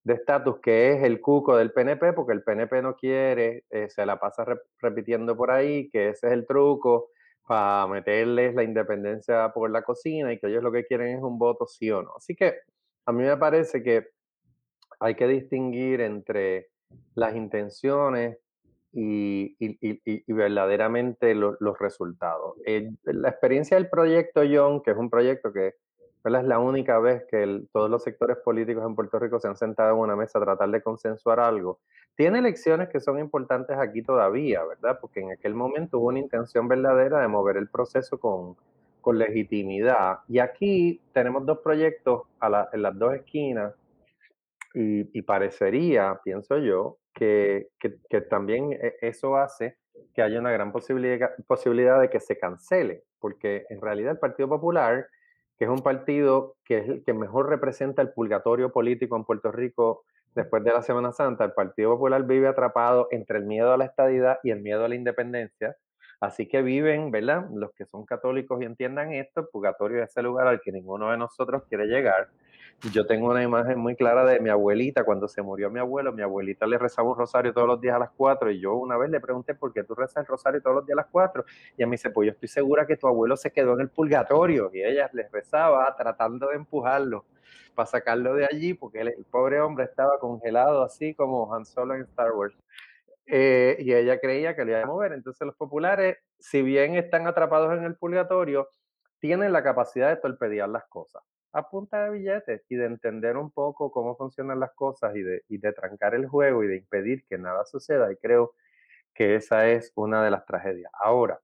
de 0.03 0.13
estatus 0.13 0.59
que 0.61 0.93
es 0.93 1.03
el 1.03 1.19
cuco 1.19 1.57
del 1.57 1.73
PNP, 1.73 2.13
porque 2.13 2.31
el 2.31 2.43
PNP 2.43 2.81
no 2.81 2.95
quiere, 2.95 3.65
eh, 3.69 3.89
se 3.89 4.05
la 4.05 4.17
pasa 4.19 4.45
repitiendo 4.79 5.35
por 5.35 5.51
ahí, 5.51 5.89
que 5.89 6.09
ese 6.09 6.27
es 6.27 6.33
el 6.33 6.47
truco 6.47 7.09
para 7.45 7.87
meterles 7.87 8.55
la 8.55 8.63
independencia 8.63 9.51
por 9.53 9.69
la 9.69 9.81
cocina 9.81 10.31
y 10.31 10.39
que 10.39 10.47
ellos 10.47 10.63
lo 10.63 10.71
que 10.71 10.85
quieren 10.85 11.17
es 11.17 11.21
un 11.21 11.37
voto 11.37 11.67
sí 11.67 11.91
o 11.91 12.01
no. 12.01 12.13
Así 12.15 12.35
que 12.35 12.55
a 13.05 13.11
mí 13.11 13.23
me 13.23 13.35
parece 13.37 13.83
que 13.83 14.07
hay 14.99 15.15
que 15.15 15.27
distinguir 15.27 16.01
entre 16.01 16.69
las 17.15 17.35
intenciones 17.35 18.37
y, 18.99 20.33
verdaderamente 20.33 21.36
los 21.36 21.79
resultados. 21.79 22.55
Eh, 22.65 22.89
la 23.03 23.29
experiencia 23.29 23.77
del 23.77 23.89
proyecto 23.89 24.41
John, 24.51 24.81
que 24.81 24.91
es 24.91 24.97
un 24.97 25.10
proyecto 25.10 25.53
que 25.53 25.75
es 26.25 26.43
la 26.43 26.60
única 26.60 26.99
vez 26.99 27.23
que 27.29 27.63
todos 27.71 27.89
los 27.89 28.03
sectores 28.03 28.38
políticos 28.43 28.83
en 28.86 28.95
Puerto 28.95 29.17
Rico 29.19 29.39
se 29.39 29.47
han 29.47 29.55
sentado 29.55 29.93
en 29.93 29.99
una 29.99 30.15
mesa 30.15 30.39
a 30.39 30.41
tratar 30.43 30.69
de 30.69 30.81
consensuar 30.81 31.39
algo, 31.39 31.79
tiene 32.15 32.39
elecciones 32.39 32.89
que 32.89 32.99
son 32.99 33.19
importantes 33.19 33.77
aquí 33.77 34.01
todavía, 34.01 34.63
¿verdad? 34.65 34.97
Porque 34.99 35.21
en 35.21 35.31
aquel 35.31 35.53
momento 35.53 35.99
hubo 35.99 36.07
una 36.07 36.19
intención 36.19 36.67
verdadera 36.67 37.21
de 37.21 37.27
mover 37.27 37.57
el 37.57 37.69
proceso 37.69 38.17
con, 38.17 38.57
con 38.99 39.19
legitimidad. 39.19 40.19
Y 40.27 40.39
aquí 40.39 40.99
tenemos 41.13 41.45
dos 41.45 41.60
proyectos 41.60 42.23
a 42.41 42.67
en 42.73 42.81
las 42.81 42.97
dos 42.97 43.13
esquinas 43.13 43.73
y, 44.73 45.17
y 45.17 45.21
parecería, 45.23 46.19
pienso 46.23 46.58
yo, 46.58 46.97
que, 47.13 47.69
que, 47.80 48.21
también 48.21 48.73
e, 48.73 48.95
eso 49.01 49.36
hace 49.38 49.77
que 50.13 50.21
haya 50.21 50.39
una 50.39 50.51
gran 50.51 50.71
posibilidad, 50.71 51.32
posibilidad 51.47 51.99
de 51.99 52.10
que 52.10 52.19
se 52.19 52.38
cancele, 52.38 53.03
porque 53.19 53.65
en 53.69 53.82
realidad 53.82 54.12
el 54.12 54.19
Partido 54.19 54.47
Popular, 54.47 55.08
que 55.58 55.65
es 55.65 55.71
un 55.71 55.82
partido 55.82 56.56
que 56.63 56.77
es 56.77 56.89
el 56.89 57.03
que 57.03 57.13
mejor 57.13 57.49
representa 57.49 58.01
el 58.01 58.13
purgatorio 58.13 58.71
político 58.71 59.15
en 59.15 59.25
Puerto 59.25 59.51
Rico 59.51 60.03
después 60.36 60.63
de 60.63 60.71
la 60.71 60.84
Semana 60.84 61.12
Santa, 61.12 61.45
el 61.45 61.53
Partido 61.53 61.91
Popular 61.91 62.23
vive 62.23 62.47
atrapado 62.47 63.08
entre 63.10 63.39
el 63.39 63.45
miedo 63.45 63.73
a 63.73 63.77
la 63.77 63.86
estadidad 63.86 64.39
y 64.43 64.51
el 64.51 64.62
miedo 64.62 64.86
a 64.86 64.88
la 64.88 64.95
independencia. 64.95 65.75
Así 66.19 66.47
que 66.47 66.62
viven, 66.62 67.12
¿verdad? 67.12 67.47
Los 67.53 67.73
que 67.73 67.86
son 67.86 68.06
católicos 68.06 68.62
y 68.62 68.65
entiendan 68.65 69.13
esto, 69.13 69.41
el 69.41 69.47
purgatorio 69.47 70.03
es 70.03 70.10
ese 70.10 70.21
lugar 70.21 70.47
al 70.47 70.62
que 70.62 70.71
ninguno 70.71 71.12
de 71.12 71.17
nosotros 71.17 71.63
quiere 71.67 71.86
llegar. 71.86 72.30
Yo 72.93 73.07
tengo 73.07 73.31
una 73.31 73.41
imagen 73.41 73.79
muy 73.79 73.95
clara 73.95 74.23
de 74.23 74.39
mi 74.39 74.51
abuelita, 74.51 75.03
cuando 75.03 75.27
se 75.27 75.41
murió 75.41 75.71
mi 75.71 75.79
abuelo, 75.79 76.13
mi 76.13 76.21
abuelita 76.21 76.67
le 76.67 76.77
rezaba 76.77 77.09
un 77.09 77.17
rosario 77.17 77.51
todos 77.51 77.67
los 77.67 77.81
días 77.81 77.95
a 77.95 77.99
las 77.99 78.11
4 78.11 78.51
y 78.51 78.59
yo 78.59 78.75
una 78.75 78.95
vez 78.97 79.09
le 79.09 79.19
pregunté 79.19 79.55
por 79.55 79.73
qué 79.73 79.83
tú 79.83 79.95
rezas 79.95 80.17
el 80.17 80.27
rosario 80.27 80.61
todos 80.61 80.75
los 80.75 80.85
días 80.85 80.95
a 80.95 81.01
las 81.01 81.09
4 81.11 81.43
y 81.75 81.81
a 81.81 81.87
mí 81.87 81.93
dice, 81.93 82.11
pues 82.11 82.27
yo 82.27 82.33
estoy 82.33 82.47
segura 82.47 82.85
que 82.85 82.95
tu 82.95 83.07
abuelo 83.07 83.35
se 83.35 83.51
quedó 83.51 83.73
en 83.73 83.79
el 83.81 83.89
purgatorio 83.89 84.69
y 84.71 84.83
ella 84.83 85.09
le 85.11 85.27
rezaba 85.27 85.95
tratando 85.97 86.49
de 86.49 86.55
empujarlo 86.57 87.25
para 87.73 87.87
sacarlo 87.87 88.35
de 88.35 88.45
allí 88.45 88.75
porque 88.75 89.01
el, 89.01 89.25
pobre 89.31 89.59
hombre 89.59 89.85
estaba 89.85 90.19
congelado 90.19 90.83
así 90.83 91.15
como 91.15 91.51
Han 91.55 91.65
Solo 91.65 91.95
en 91.95 92.01
Star 92.03 92.31
Wars. 92.33 92.55
Eh, 93.25 93.77
y 93.79 93.91
ella 93.91 94.19
creía 94.19 94.55
que 94.55 94.63
le 94.63 94.73
iba 94.73 94.83
a 94.83 94.85
mover. 94.85 95.13
Entonces 95.13 95.45
los 95.47 95.55
populares, 95.55 96.17
si 96.39 96.61
bien 96.61 96.95
están 96.95 97.25
atrapados 97.25 97.75
en 97.75 97.85
el 97.85 97.95
purgatorio, 97.95 98.69
tienen 99.19 99.51
la 99.51 99.63
capacidad 99.63 100.09
de 100.09 100.17
torpedear 100.17 100.69
las 100.69 100.85
cosas 100.85 101.23
a 101.53 101.69
punta 101.69 102.03
de 102.03 102.12
billetes 102.12 102.63
y 102.69 102.75
de 102.75 102.86
entender 102.86 103.38
un 103.38 103.51
poco 103.51 103.91
cómo 103.91 104.15
funcionan 104.15 104.60
las 104.60 104.73
cosas 104.73 105.15
y 105.15 105.21
de, 105.21 105.43
y 105.47 105.57
de 105.57 105.73
trancar 105.73 106.13
el 106.15 106.27
juego 106.27 106.63
y 106.63 106.67
de 106.67 106.77
impedir 106.77 107.25
que 107.27 107.38
nada 107.38 107.65
suceda. 107.65 108.12
Y 108.12 108.17
creo 108.17 108.53
que 109.13 109.36
esa 109.36 109.67
es 109.69 109.91
una 109.95 110.23
de 110.23 110.31
las 110.31 110.45
tragedias. 110.45 110.91
Ahora, 110.93 111.39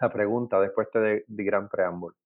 la 0.00 0.10
pregunta 0.10 0.60
después 0.60 0.88
de, 0.92 1.24
de 1.26 1.44
gran 1.44 1.68
preámbulo. 1.68 2.16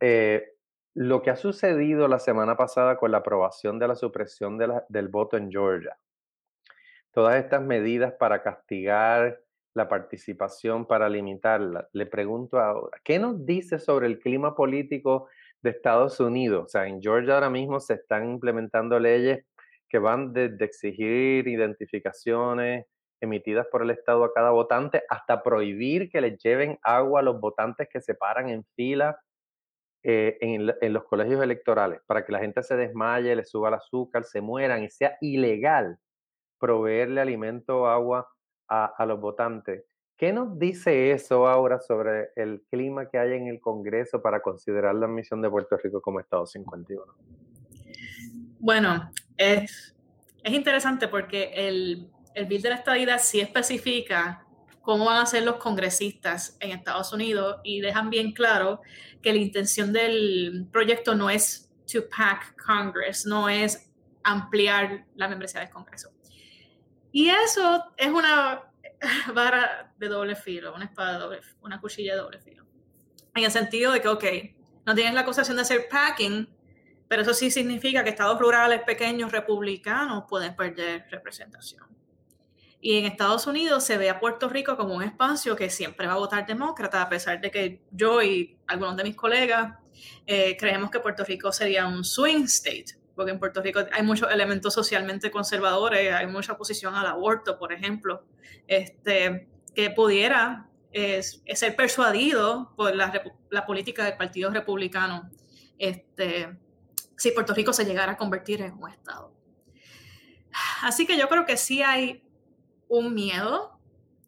Eh, 0.00 0.52
lo 0.94 1.22
que 1.22 1.30
ha 1.30 1.36
sucedido 1.36 2.08
la 2.08 2.18
semana 2.18 2.56
pasada 2.56 2.96
con 2.96 3.10
la 3.10 3.18
aprobación 3.18 3.78
de 3.78 3.88
la 3.88 3.96
supresión 3.96 4.56
de 4.56 4.82
del 4.88 5.08
voto 5.08 5.36
en 5.36 5.50
Georgia, 5.50 5.98
todas 7.10 7.36
estas 7.36 7.62
medidas 7.62 8.14
para 8.14 8.42
castigar 8.42 9.40
la 9.74 9.88
participación, 9.88 10.86
para 10.86 11.08
limitarla, 11.10 11.86
le 11.92 12.06
pregunto 12.06 12.58
ahora, 12.58 12.98
¿qué 13.04 13.18
nos 13.18 13.44
dice 13.44 13.78
sobre 13.78 14.06
el 14.06 14.18
clima 14.18 14.54
político 14.54 15.28
de 15.66 15.72
Estados 15.72 16.20
Unidos. 16.20 16.64
O 16.64 16.68
sea, 16.68 16.86
en 16.86 17.02
Georgia 17.02 17.34
ahora 17.34 17.50
mismo 17.50 17.80
se 17.80 17.94
están 17.94 18.30
implementando 18.30 18.98
leyes 18.98 19.44
que 19.88 19.98
van 19.98 20.32
desde 20.32 20.64
exigir 20.64 21.46
identificaciones 21.46 22.86
emitidas 23.20 23.66
por 23.70 23.82
el 23.82 23.90
Estado 23.90 24.24
a 24.24 24.32
cada 24.32 24.50
votante, 24.50 25.02
hasta 25.08 25.42
prohibir 25.42 26.10
que 26.10 26.20
les 26.20 26.38
lleven 26.42 26.78
agua 26.82 27.20
a 27.20 27.22
los 27.22 27.40
votantes 27.40 27.88
que 27.90 28.00
se 28.00 28.14
paran 28.14 28.48
en 28.48 28.64
fila 28.76 29.18
eh, 30.02 30.38
en, 30.40 30.92
los 30.92 31.04
colegios 31.04 31.42
electorales, 31.42 32.00
para 32.06 32.24
que 32.24 32.32
la 32.32 32.38
gente 32.38 32.62
se 32.62 32.76
desmaye, 32.76 33.34
le 33.34 33.44
suba 33.44 33.68
el 33.68 33.74
azúcar, 33.74 34.24
se 34.24 34.40
mueran 34.40 34.84
y 34.84 34.90
sea 34.90 35.16
ilegal 35.20 35.98
proveerle 36.60 37.20
alimento 37.20 37.82
o 37.82 37.86
agua 37.86 38.28
a, 38.68 38.84
a 38.86 39.06
los 39.06 39.20
votantes. 39.20 39.84
¿Qué 40.16 40.32
nos 40.32 40.58
dice 40.58 41.12
eso 41.12 41.46
ahora 41.46 41.78
sobre 41.78 42.30
el 42.36 42.62
clima 42.70 43.08
que 43.08 43.18
hay 43.18 43.34
en 43.34 43.48
el 43.48 43.60
Congreso 43.60 44.22
para 44.22 44.40
considerar 44.40 44.94
la 44.94 45.06
admisión 45.06 45.42
de 45.42 45.50
Puerto 45.50 45.76
Rico 45.76 46.00
como 46.00 46.20
Estado 46.20 46.46
51? 46.46 47.04
Bueno, 48.58 49.10
es, 49.36 49.94
es 50.42 50.52
interesante 50.54 51.08
porque 51.08 51.50
el, 51.54 52.10
el 52.34 52.46
bill 52.46 52.62
de 52.62 52.70
la 52.70 52.76
estadidad 52.76 53.18
sí 53.18 53.40
especifica 53.40 54.46
cómo 54.80 55.04
van 55.04 55.18
a 55.18 55.26
ser 55.26 55.42
los 55.42 55.56
congresistas 55.56 56.56
en 56.60 56.70
Estados 56.70 57.12
Unidos 57.12 57.56
y 57.64 57.80
dejan 57.80 58.08
bien 58.08 58.32
claro 58.32 58.80
que 59.20 59.32
la 59.32 59.38
intención 59.38 59.92
del 59.92 60.66
proyecto 60.72 61.14
no 61.14 61.28
es 61.28 61.70
to 61.92 62.08
pack 62.08 62.56
Congress, 62.64 63.26
no 63.26 63.48
es 63.48 63.90
ampliar 64.22 65.04
la 65.14 65.28
membresía 65.28 65.60
del 65.60 65.70
Congreso. 65.70 66.10
Y 67.12 67.28
eso 67.28 67.84
es 67.96 68.08
una 68.08 68.65
vara 69.34 69.92
de 69.96 70.08
doble 70.08 70.36
filo, 70.36 70.74
una 70.74 70.86
espada 70.86 71.18
doble, 71.18 71.40
una 71.62 71.80
cuchilla 71.80 72.14
de 72.14 72.20
doble 72.20 72.40
filo. 72.40 72.64
En 73.34 73.44
el 73.44 73.50
sentido 73.50 73.92
de 73.92 74.00
que, 74.00 74.08
ok, 74.08 74.24
no 74.86 74.94
tienes 74.94 75.14
la 75.14 75.20
acusación 75.20 75.56
de 75.56 75.62
hacer 75.62 75.88
packing, 75.90 76.48
pero 77.08 77.22
eso 77.22 77.34
sí 77.34 77.50
significa 77.50 78.02
que 78.02 78.10
estados 78.10 78.38
rurales 78.38 78.82
pequeños 78.82 79.30
republicanos 79.30 80.24
pueden 80.28 80.56
perder 80.56 81.06
representación. 81.10 81.84
Y 82.80 82.98
en 82.98 83.06
Estados 83.06 83.46
Unidos 83.46 83.84
se 83.84 83.98
ve 83.98 84.10
a 84.10 84.20
Puerto 84.20 84.48
Rico 84.48 84.76
como 84.76 84.94
un 84.94 85.02
espacio 85.02 85.56
que 85.56 85.70
siempre 85.70 86.06
va 86.06 86.14
a 86.14 86.18
votar 86.18 86.46
demócrata, 86.46 87.02
a 87.02 87.08
pesar 87.08 87.40
de 87.40 87.50
que 87.50 87.82
yo 87.90 88.22
y 88.22 88.58
algunos 88.66 88.96
de 88.96 89.04
mis 89.04 89.16
colegas 89.16 89.78
eh, 90.26 90.56
creemos 90.58 90.90
que 90.90 91.00
Puerto 91.00 91.24
Rico 91.24 91.52
sería 91.52 91.86
un 91.86 92.04
swing 92.04 92.44
state, 92.44 92.98
porque 93.16 93.32
en 93.32 93.40
Puerto 93.40 93.62
Rico 93.62 93.80
hay 93.90 94.02
muchos 94.02 94.30
elementos 94.30 94.74
socialmente 94.74 95.30
conservadores, 95.30 96.12
hay 96.12 96.26
mucha 96.26 96.52
oposición 96.52 96.94
al 96.94 97.06
aborto, 97.06 97.58
por 97.58 97.72
ejemplo, 97.72 98.24
este, 98.68 99.48
que 99.74 99.90
pudiera 99.90 100.68
ser 101.52 101.76
persuadido 101.76 102.72
por 102.76 102.94
la, 102.94 103.12
la, 103.50 103.66
política 103.66 104.04
del 104.04 104.16
Partido 104.16 104.50
Republicano 104.50 105.30
este, 105.78 106.56
si 107.16 107.32
Puerto 107.32 107.54
Rico 107.54 107.72
se 107.72 107.84
llegara 107.84 108.12
a 108.12 108.16
convertir 108.16 108.62
en 108.62 108.74
un 108.74 108.90
Estado. 108.90 109.32
Así 110.82 111.06
que 111.06 111.18
yo 111.18 111.28
creo 111.28 111.44
que 111.44 111.56
sí 111.56 111.82
hay 111.82 112.22
un 112.88 113.14
miedo. 113.14 113.78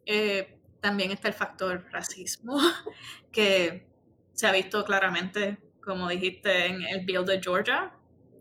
Eh, 0.05 0.57
también 0.81 1.11
está 1.11 1.27
el 1.27 1.33
factor 1.33 1.85
racismo, 1.91 2.57
que 3.31 3.87
se 4.33 4.47
ha 4.47 4.51
visto 4.51 4.83
claramente, 4.85 5.57
como 5.83 6.07
dijiste, 6.07 6.67
en 6.67 6.83
el 6.83 7.05
bill 7.05 7.25
de 7.25 7.41
Georgia, 7.41 7.93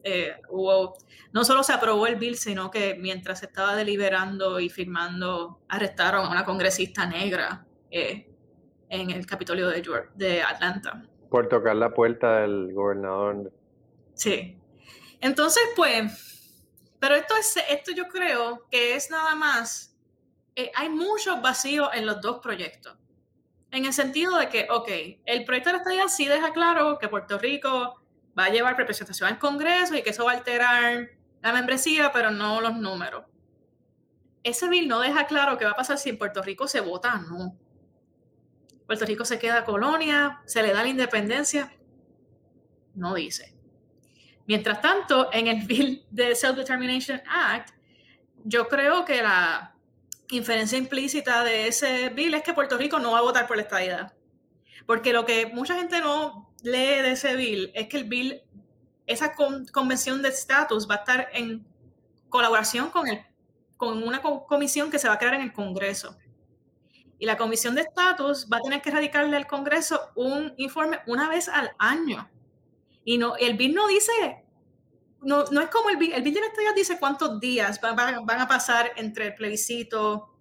eh, 0.03 0.41
hubo, 0.49 0.97
no 1.33 1.45
solo 1.45 1.63
se 1.63 1.73
aprobó 1.73 2.07
el 2.07 2.17
bill, 2.17 2.37
sino 2.37 2.71
que 2.71 2.95
mientras 2.95 3.41
se 3.41 3.47
estaba 3.47 3.75
deliberando 3.77 4.61
y 4.61 4.69
firmando, 4.69 5.61
arrestaron 5.69 6.27
a 6.27 6.31
una 6.31 6.45
congresista 6.45 7.07
negra 7.07 7.67
eh, 7.91 8.31
en 8.89 9.11
el 9.11 9.27
Capitolio 9.27 9.69
de, 9.69 9.83
de 10.15 10.43
Atlanta. 10.43 11.03
Por 11.31 11.49
tocar 11.49 11.77
la 11.77 11.93
puerta 11.93 12.41
del 12.41 12.73
gobernador. 12.73 13.53
Sí. 14.15 14.59
Entonces, 15.21 15.63
pues, 15.77 16.65
pero 16.99 17.15
esto, 17.15 17.35
es, 17.37 17.57
esto 17.69 17.93
yo 17.93 18.09
creo 18.09 18.67
que 18.71 18.95
es 18.95 19.11
nada 19.11 19.35
más, 19.35 19.97
eh, 20.55 20.71
hay 20.75 20.89
muchos 20.89 21.41
vacíos 21.43 21.91
en 21.95 22.07
los 22.07 22.21
dos 22.21 22.41
proyectos. 22.41 22.97
En 23.71 23.85
el 23.85 23.93
sentido 23.93 24.39
de 24.39 24.49
que, 24.49 24.67
ok, 24.71 24.89
el 25.27 25.45
proyecto 25.45 25.69
de 25.69 25.73
la 25.75 25.79
estadía 25.79 26.09
sí 26.09 26.27
deja 26.27 26.53
claro 26.53 26.99
que 26.99 27.09
Puerto 27.09 27.39
Rico 27.39 27.98
va 28.39 28.47
a 28.47 28.51
llevar 28.51 28.77
representación 28.77 29.29
al 29.29 29.39
Congreso 29.39 29.97
y 29.97 30.03
que 30.03 30.11
eso 30.11 30.25
va 30.25 30.33
a 30.33 30.37
alterar 30.37 31.11
la 31.43 31.53
membresía, 31.53 32.13
pero 32.13 32.31
no 32.31 32.61
los 32.61 32.77
números. 32.77 33.25
Ese 34.43 34.69
bill 34.69 34.89
no 34.89 35.01
deja 35.01 35.27
claro 35.27 35.59
qué 35.59 35.65
va 35.65 35.73
a 35.73 35.77
pasar 35.77 35.99
si 35.99 36.11
en 36.11 36.19
Puerto 36.19 36.43
Rico 36.43 36.69
se 36.69 36.81
vota 36.81 37.19
no. 37.19 37.57
Puerto 38.87 39.05
Rico 39.05 39.25
se 39.25 39.39
queda 39.39 39.65
colonia, 39.65 40.41
se 40.47 40.63
le 40.63 40.73
da 40.73 40.83
la 40.83 40.89
independencia. 40.89 41.77
No 42.95 43.15
dice. 43.15 43.55
Mientras 44.47 44.81
tanto, 44.81 45.29
en 45.33 45.47
el 45.47 45.67
bill 45.67 46.07
de 46.11 46.35
Self-Determination 46.35 47.21
Act, 47.29 47.75
yo 48.45 48.67
creo 48.69 49.05
que 49.05 49.23
la 49.23 49.75
inferencia 50.31 50.79
implícita 50.79 51.45
de 51.45 51.69
ese 51.69 52.09
bill 52.11 52.35
es 52.35 52.43
que 52.43 52.55
Puerto 52.55 52.79
Rico 52.79 52.99
no 52.99 53.13
va 53.13 53.19
a 53.19 53.23
votar 53.23 53.47
por 53.47 53.57
la 53.57 53.63
estadidad. 53.63 54.15
Porque 54.87 55.13
lo 55.13 55.27
que 55.27 55.47
mucha 55.47 55.75
gente 55.75 56.01
no 56.01 56.48
lee 56.63 57.03
de 57.03 57.13
ese 57.13 57.37
bill 57.37 57.71
es 57.75 57.89
que 57.89 57.99
el 57.99 58.05
bill, 58.05 58.43
esa 59.07 59.35
convención 59.73 60.23
de 60.23 60.29
estatus 60.29 60.89
va 60.89 60.97
a 60.97 60.99
estar 60.99 61.29
en 61.33 61.67
colaboración 62.29 62.91
con, 62.91 63.09
el, 63.09 63.25
con 63.77 64.03
una 64.03 64.21
comisión 64.21 64.91
que 64.91 64.99
se 64.99 65.09
va 65.09 65.15
a 65.15 65.19
crear 65.19 65.35
en 65.35 65.43
el 65.43 65.53
Congreso. 65.53 66.17
Y 67.19 67.27
la 67.27 67.37
comisión 67.37 67.75
de 67.75 67.83
estatus 67.83 68.49
va 68.53 68.59
a 68.59 68.63
tener 68.63 68.81
que 68.81 68.91
radicarle 68.91 69.37
al 69.37 69.47
Congreso 69.47 70.01
un 70.15 70.55
informe 70.57 71.01
una 71.07 71.29
vez 71.29 71.49
al 71.49 71.73
año. 71.79 72.31
Y 73.05 73.19
no, 73.19 73.37
el 73.37 73.57
bill 73.57 73.75
no 73.75 73.89
dice, 73.89 74.45
no, 75.23 75.45
no 75.47 75.61
es 75.61 75.69
como 75.69 75.91
el 75.91 75.97
bill, 75.97 76.13
el 76.13 76.23
bill 76.23 76.35
de 76.35 76.41
dice 76.77 76.99
cuántos 76.99 77.41
días 77.41 77.81
van, 77.81 77.97
van, 77.97 78.41
a 78.41 78.47
pasar 78.47 78.93
entre 78.97 79.27
el 79.27 79.35
plebiscito 79.35 80.35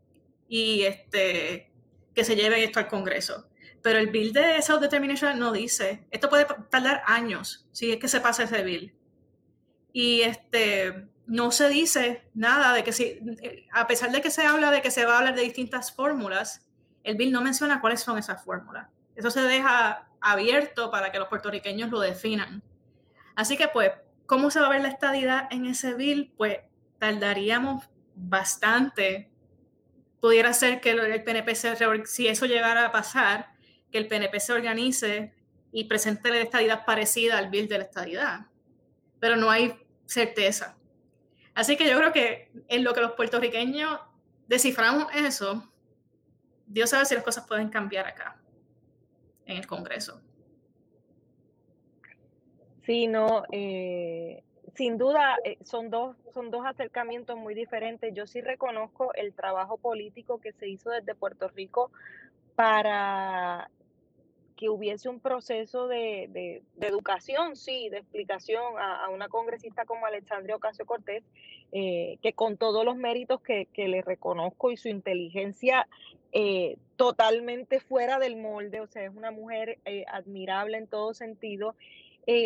y 0.48 0.84
este, 0.84 1.72
que 2.14 2.24
se 2.24 2.36
lleve 2.36 2.64
esto 2.64 2.80
al 2.80 2.88
Congreso. 2.88 3.48
Pero 3.88 4.00
el 4.00 4.08
bill 4.08 4.34
de 4.34 4.62
self-determination 4.62 5.40
no 5.40 5.54
dice. 5.54 6.06
Esto 6.12 6.28
puede 6.28 6.46
tardar 6.70 7.04
años 7.06 7.70
si 7.72 7.90
es 7.90 8.00
que 8.00 8.10
se 8.10 8.20
pasa 8.20 8.44
ese 8.44 8.62
bill. 8.62 8.94
Y 9.94 10.24
este, 10.24 11.08
no 11.26 11.52
se 11.52 11.70
dice 11.70 12.30
nada 12.34 12.74
de 12.74 12.84
que 12.84 12.92
si, 12.92 13.18
a 13.72 13.88
pesar 13.88 14.12
de 14.12 14.20
que 14.20 14.30
se 14.30 14.46
habla 14.46 14.72
de 14.72 14.82
que 14.82 14.92
se 14.92 15.06
va 15.06 15.14
a 15.14 15.18
hablar 15.20 15.36
de 15.36 15.44
distintas 15.44 15.94
fórmulas, 15.94 16.68
el 17.06 17.16
bill 17.16 17.32
no 17.32 17.40
menciona 17.40 17.80
cuáles 17.80 18.02
son 18.02 18.18
esas 18.18 18.44
fórmulas. 18.44 18.90
Eso 19.16 19.32
se 19.32 19.40
deja 19.40 20.10
abierto 20.20 20.92
para 20.92 21.10
que 21.14 21.20
los 21.20 21.30
puertorriqueños 21.30 21.90
lo 21.90 22.02
definan. 22.02 22.62
Así 23.38 23.56
que 23.56 23.70
pues, 23.70 23.94
¿cómo 24.26 24.52
se 24.52 24.60
va 24.60 24.66
a 24.66 24.72
ver 24.72 24.82
la 24.82 24.90
estadidad 24.90 25.48
en 25.50 25.66
ese 25.66 25.94
bill? 25.94 26.34
Pues 26.36 26.58
tardaríamos 27.00 27.86
bastante. 28.16 29.32
Pudiera 30.20 30.52
ser 30.52 30.82
que 30.82 30.90
el 30.90 31.24
PNP, 31.24 31.56
si 32.04 32.28
eso 32.28 32.48
llegara 32.48 32.88
a 32.88 32.92
pasar, 32.92 33.56
que 33.92 33.98
el 33.98 34.08
PNP 34.08 34.40
se 34.40 34.54
organice 34.54 35.34
y 35.72 35.86
presente 35.86 36.30
la 36.30 36.38
estadidad 36.38 36.86
parecida 36.86 37.38
al 37.38 37.50
bill 37.50 37.68
de 37.68 37.78
la 37.78 37.84
estadidad. 37.84 38.48
Pero 39.20 39.36
no 39.36 39.50
hay 39.50 39.74
certeza. 40.06 40.78
Así 41.54 41.76
que 41.76 41.90
yo 41.90 41.98
creo 41.98 42.12
que 42.12 42.52
en 42.68 42.84
lo 42.84 42.94
que 42.94 43.02
los 43.02 43.14
puertorriqueños 43.14 44.00
desciframos 44.48 45.08
eso, 45.16 45.64
Dios 46.66 46.90
sabe 46.90 47.06
si 47.06 47.16
las 47.16 47.24
cosas 47.24 47.48
pueden 47.48 47.70
cambiar 47.70 48.08
acá, 48.08 48.40
en 49.46 49.58
el 49.58 49.68
Congreso. 49.68 50.22
Sí, 52.86 53.08
no, 53.08 53.44
eh, 53.52 54.44
sin 54.76 54.98
duda 54.98 55.36
eh, 55.44 55.58
son, 55.64 55.90
dos, 55.90 56.16
son 56.34 56.52
dos 56.52 56.66
acercamientos 56.66 57.36
muy 57.36 57.54
diferentes. 57.54 58.14
Yo 58.14 58.28
sí 58.28 58.40
reconozco 58.42 59.14
el 59.16 59.34
trabajo 59.34 59.78
político 59.78 60.40
que 60.40 60.54
se 60.54 60.70
hizo 60.70 60.92
desde 60.92 61.16
Puerto 61.16 61.48
Rico 61.50 61.92
para 62.56 63.70
que 64.58 64.70
hubiese 64.70 65.08
un 65.08 65.22
proceso 65.22 65.88
de, 65.88 66.62
educación, 66.82 67.56
sí, 67.56 67.90
de 67.90 68.00
explicación 68.00 68.64
a, 68.78 69.08
una 69.10 69.30
congresista 69.30 69.86
como 69.86 70.06
Alexandria 70.06 70.56
Ocasio 70.56 70.86
Cortés, 70.86 71.24
eh, 71.72 72.18
que 72.22 72.34
con 72.34 72.58
todos 72.58 72.84
los 72.84 72.98
méritos 72.98 73.40
que, 73.42 73.68
le 73.76 74.02
reconozco 74.02 74.72
y 74.72 74.78
su 74.78 74.90
inteligencia 74.90 75.88
eh, 76.34 76.78
totalmente 76.98 77.80
fuera 77.80 78.20
del 78.20 78.36
molde, 78.36 78.82
o 78.82 78.88
sea, 78.88 79.06
es 79.06 79.16
una 79.16 79.32
mujer 79.32 79.78
eh, 79.86 80.04
admirable 80.12 80.78
en 80.78 80.88
todo 80.88 81.14
sentido, 81.14 81.76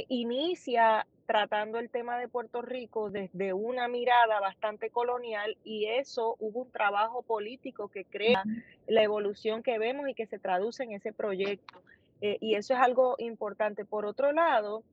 inicia 0.10 1.08
tratando 1.26 1.80
el 1.80 1.90
tema 1.90 2.20
de 2.20 2.28
Puerto 2.28 2.62
Rico 2.62 3.10
desde 3.10 3.54
una 3.54 3.88
mirada 3.88 4.40
bastante 4.40 4.90
colonial 4.90 5.58
y 5.64 5.86
eso 5.86 6.36
hubo 6.40 6.64
un 6.64 6.72
trabajo 6.72 7.24
político 7.24 7.88
que 7.88 8.04
crea 8.04 8.44
la 8.86 9.02
evolución 9.02 9.64
que 9.64 9.80
vemos 9.80 10.10
y 10.10 10.14
que 10.14 10.28
se 10.28 10.38
traduce 10.38 10.84
en 10.84 10.92
ese 10.92 11.14
proyecto. 11.14 11.82
Eh, 12.22 12.38
y 12.40 12.56
eso 12.56 12.74
es 12.74 12.80
algo 12.80 13.16
importante. 13.20 13.86
Por 13.86 14.06
otro 14.06 14.32
lado, 14.32 14.84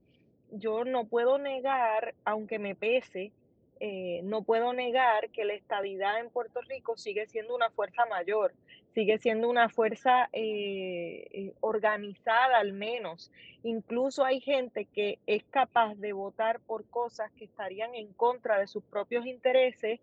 yo 0.50 0.84
no 0.84 1.04
puedo 1.06 1.38
negar, 1.38 2.14
aunque 2.24 2.58
me 2.58 2.74
pese, 2.74 3.32
eh, 3.80 4.22
no 4.24 4.42
puedo 4.42 4.72
negar 4.72 5.30
que 5.30 5.44
la 5.44 5.54
estabilidad 5.54 6.18
en 6.18 6.30
Puerto 6.30 6.60
Rico 6.62 6.96
sigue 6.96 7.26
siendo 7.26 7.54
una 7.54 7.70
fuerza 7.70 8.06
mayor, 8.06 8.52
sigue 8.92 9.18
siendo 9.18 9.48
una 9.48 9.68
fuerza 9.68 10.28
eh, 10.32 11.52
organizada 11.60 12.58
al 12.58 12.72
menos. 12.72 13.30
Incluso 13.62 14.24
hay 14.24 14.40
gente 14.40 14.86
que 14.86 15.18
es 15.26 15.44
capaz 15.44 15.94
de 15.94 16.12
votar 16.12 16.60
por 16.60 16.86
cosas 16.86 17.30
que 17.32 17.44
estarían 17.44 17.94
en 17.94 18.12
contra 18.14 18.58
de 18.58 18.66
sus 18.66 18.82
propios 18.82 19.26
intereses 19.26 20.00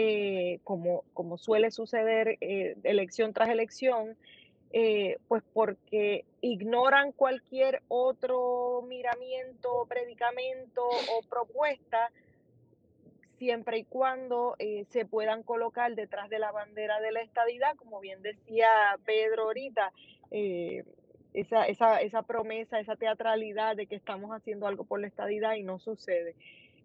eh, 0.00 0.60
como, 0.62 1.02
como 1.12 1.38
suele 1.38 1.72
suceder 1.72 2.38
eh, 2.40 2.76
elección 2.84 3.32
tras 3.32 3.48
elección, 3.48 4.16
eh, 4.72 5.18
pues 5.28 5.42
porque 5.52 6.24
ignoran 6.40 7.12
cualquier 7.12 7.82
otro 7.88 8.82
miramiento, 8.86 9.86
predicamento 9.88 10.82
o 10.86 11.22
propuesta, 11.28 12.10
siempre 13.38 13.78
y 13.78 13.84
cuando 13.84 14.56
se 14.90 15.06
puedan 15.06 15.44
colocar 15.44 15.94
detrás 15.94 16.28
de 16.28 16.40
la 16.40 16.50
bandera 16.50 17.00
de 17.00 17.12
la 17.12 17.20
estadidad, 17.20 17.76
como 17.76 18.00
bien 18.00 18.20
decía 18.20 18.68
Pedro 19.04 19.44
ahorita, 19.44 19.92
esa, 21.34 21.66
esa, 21.66 22.00
esa 22.00 22.22
promesa, 22.22 22.80
esa 22.80 22.96
teatralidad 22.96 23.76
de 23.76 23.86
que 23.86 23.94
estamos 23.94 24.30
haciendo 24.30 24.66
algo 24.66 24.84
por 24.84 25.00
la 25.00 25.06
estadidad 25.06 25.54
y 25.54 25.62
no 25.62 25.78
sucede. 25.78 26.34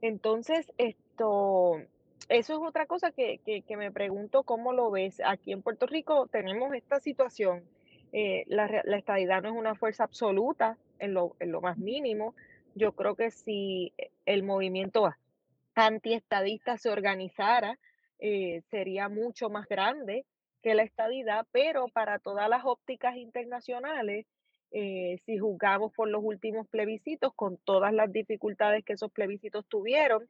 Entonces, 0.01 0.71
esto, 0.77 1.81
eso 2.29 2.53
es 2.53 2.59
otra 2.59 2.85
cosa 2.85 3.11
que, 3.11 3.39
que, 3.45 3.77
me 3.77 3.91
pregunto 3.91 4.43
cómo 4.43 4.73
lo 4.73 4.91
ves. 4.91 5.21
Aquí 5.25 5.51
en 5.51 5.61
Puerto 5.61 5.85
Rico 5.85 6.27
tenemos 6.27 6.73
esta 6.73 6.99
situación. 6.99 7.63
Eh, 8.11 8.43
la, 8.47 8.81
la, 8.83 8.97
estadidad 8.97 9.41
no 9.41 9.49
es 9.49 9.55
una 9.55 9.75
fuerza 9.75 10.03
absoluta 10.03 10.77
en 10.99 11.13
lo, 11.13 11.35
en 11.39 11.51
lo 11.51 11.61
más 11.61 11.77
mínimo. 11.77 12.35
Yo 12.75 12.93
creo 12.93 13.15
que 13.15 13.31
si 13.31 13.93
el 14.25 14.43
movimiento 14.43 15.11
antiestadista 15.75 16.77
se 16.77 16.89
organizara, 16.89 17.79
eh, 18.19 18.61
sería 18.69 19.09
mucho 19.09 19.49
más 19.49 19.67
grande 19.67 20.25
que 20.61 20.75
la 20.75 20.83
estadidad, 20.83 21.45
pero 21.51 21.87
para 21.89 22.19
todas 22.19 22.49
las 22.49 22.63
ópticas 22.63 23.17
internacionales, 23.17 24.25
eh, 24.71 25.19
si 25.25 25.37
juzgamos 25.37 25.93
por 25.93 26.07
los 26.07 26.23
últimos 26.23 26.67
plebiscitos, 26.67 27.33
con 27.35 27.57
todas 27.57 27.93
las 27.93 28.11
dificultades 28.11 28.83
que 28.85 28.93
esos 28.93 29.11
plebiscitos 29.11 29.67
tuvieron, 29.67 30.27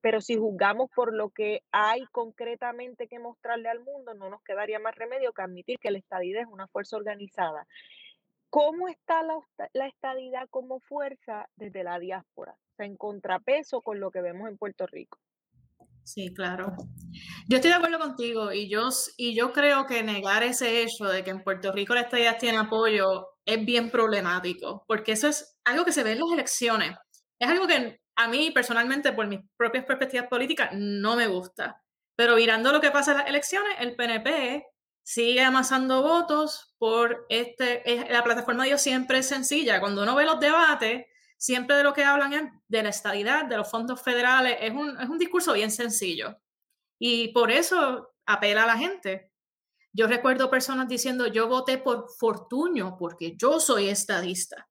pero 0.00 0.20
si 0.20 0.36
juzgamos 0.36 0.90
por 0.94 1.14
lo 1.14 1.30
que 1.30 1.62
hay 1.72 2.04
concretamente 2.12 3.08
que 3.08 3.18
mostrarle 3.18 3.68
al 3.68 3.80
mundo, 3.80 4.14
no 4.14 4.30
nos 4.30 4.42
quedaría 4.42 4.78
más 4.78 4.94
remedio 4.94 5.32
que 5.32 5.42
admitir 5.42 5.78
que 5.78 5.90
la 5.90 5.98
estadidad 5.98 6.42
es 6.42 6.48
una 6.48 6.68
fuerza 6.68 6.96
organizada. 6.96 7.66
¿Cómo 8.50 8.88
está 8.88 9.22
la, 9.22 9.38
la 9.74 9.86
estadidad 9.86 10.48
como 10.50 10.80
fuerza 10.80 11.46
desde 11.56 11.84
la 11.84 11.98
diáspora? 11.98 12.52
O 12.52 12.76
sea, 12.76 12.86
en 12.86 12.96
contrapeso 12.96 13.82
con 13.82 14.00
lo 14.00 14.10
que 14.10 14.22
vemos 14.22 14.48
en 14.48 14.56
Puerto 14.56 14.86
Rico. 14.86 15.18
Sí, 16.08 16.32
claro. 16.32 16.74
Yo 17.48 17.56
estoy 17.56 17.70
de 17.70 17.76
acuerdo 17.76 17.98
contigo 17.98 18.50
y 18.50 18.70
yo, 18.70 18.88
y 19.18 19.36
yo 19.36 19.52
creo 19.52 19.84
que 19.84 20.02
negar 20.02 20.42
ese 20.42 20.82
hecho 20.82 21.04
de 21.04 21.22
que 21.22 21.30
en 21.30 21.42
Puerto 21.42 21.70
Rico 21.70 21.94
la 21.94 22.00
estadidad 22.00 22.38
tiene 22.38 22.56
apoyo 22.56 23.26
es 23.44 23.62
bien 23.64 23.90
problemático, 23.90 24.84
porque 24.86 25.12
eso 25.12 25.28
es 25.28 25.58
algo 25.64 25.84
que 25.84 25.92
se 25.92 26.02
ve 26.02 26.12
en 26.12 26.20
las 26.20 26.32
elecciones. 26.32 26.96
Es 27.38 27.48
algo 27.48 27.66
que 27.66 28.00
a 28.18 28.26
mí 28.26 28.50
personalmente, 28.50 29.12
por 29.12 29.28
mis 29.28 29.40
propias 29.56 29.84
perspectivas 29.84 30.26
políticas, 30.26 30.70
no 30.72 31.14
me 31.14 31.28
gusta. 31.28 31.80
Pero 32.16 32.34
mirando 32.34 32.72
lo 32.72 32.80
que 32.80 32.90
pasa 32.90 33.12
en 33.12 33.18
las 33.18 33.28
elecciones, 33.28 33.76
el 33.78 33.94
PNP 33.94 34.66
sigue 35.04 35.40
amasando 35.40 36.02
votos 36.02 36.74
por 36.78 37.26
este, 37.28 38.08
la 38.10 38.24
plataforma 38.24 38.64
de 38.64 38.70
ellos 38.70 38.82
siempre 38.82 39.18
es 39.18 39.26
sencilla. 39.28 39.78
Cuando 39.78 40.02
uno 40.02 40.16
ve 40.16 40.24
los 40.24 40.40
debates, 40.40 41.06
siempre 41.36 41.76
de 41.76 41.84
lo 41.84 41.92
que 41.92 42.02
hablan 42.02 42.32
es 42.32 42.42
de 42.66 42.82
la 42.82 42.88
estabilidad, 42.88 43.44
de 43.44 43.56
los 43.56 43.70
fondos 43.70 44.02
federales, 44.02 44.58
es 44.62 44.72
un, 44.72 45.00
es 45.00 45.08
un 45.08 45.18
discurso 45.18 45.52
bien 45.52 45.70
sencillo. 45.70 46.36
Y 46.98 47.28
por 47.28 47.52
eso 47.52 48.16
apela 48.26 48.64
a 48.64 48.66
la 48.66 48.76
gente. 48.76 49.30
Yo 49.92 50.08
recuerdo 50.08 50.50
personas 50.50 50.88
diciendo, 50.88 51.28
yo 51.28 51.46
voté 51.46 51.78
por 51.78 52.10
Fortuño 52.18 52.96
porque 52.98 53.36
yo 53.36 53.60
soy 53.60 53.88
estadista. 53.88 54.68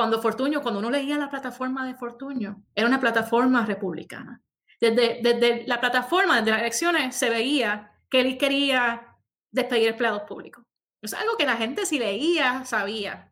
Cuando 0.00 0.22
Fortuño, 0.22 0.62
cuando 0.62 0.80
uno 0.80 0.90
leía 0.90 1.18
la 1.18 1.28
plataforma 1.28 1.86
de 1.86 1.94
Fortuño, 1.94 2.64
era 2.74 2.86
una 2.86 2.98
plataforma 2.98 3.66
republicana. 3.66 4.42
Desde, 4.80 5.20
desde 5.22 5.66
la 5.66 5.78
plataforma, 5.78 6.38
desde 6.38 6.52
las 6.52 6.60
elecciones, 6.60 7.14
se 7.14 7.28
veía 7.28 7.92
que 8.08 8.22
él 8.22 8.38
quería 8.38 9.18
despedir 9.50 9.88
empleados 9.88 10.22
públicos. 10.22 10.64
Es 11.02 11.12
algo 11.12 11.36
que 11.36 11.44
la 11.44 11.58
gente 11.58 11.84
si 11.84 11.98
leía, 11.98 12.64
sabía. 12.64 13.30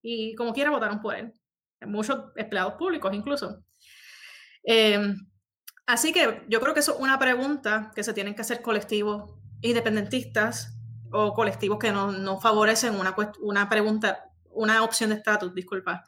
Y 0.00 0.36
como 0.36 0.52
quiera 0.52 0.70
votaron 0.70 1.00
por 1.00 1.16
él. 1.16 1.32
Muchos 1.84 2.26
empleados 2.36 2.74
públicos 2.74 3.12
incluso. 3.12 3.64
Em, 4.62 5.26
así 5.86 6.12
que 6.12 6.44
yo 6.48 6.60
creo 6.60 6.72
que 6.72 6.78
eso 6.78 6.94
es 6.94 7.00
una 7.00 7.18
pregunta 7.18 7.90
que 7.96 8.04
se 8.04 8.14
tienen 8.14 8.36
que 8.36 8.42
hacer 8.42 8.62
colectivos 8.62 9.34
independentistas 9.60 10.78
o 11.10 11.34
colectivos 11.34 11.80
que 11.80 11.90
no, 11.90 12.12
no 12.12 12.38
favorecen 12.40 12.94
una, 12.94 13.16
una 13.40 13.68
pregunta 13.68 14.25
una 14.56 14.82
opción 14.82 15.10
de 15.10 15.16
estatus, 15.16 15.54
disculpa, 15.54 16.04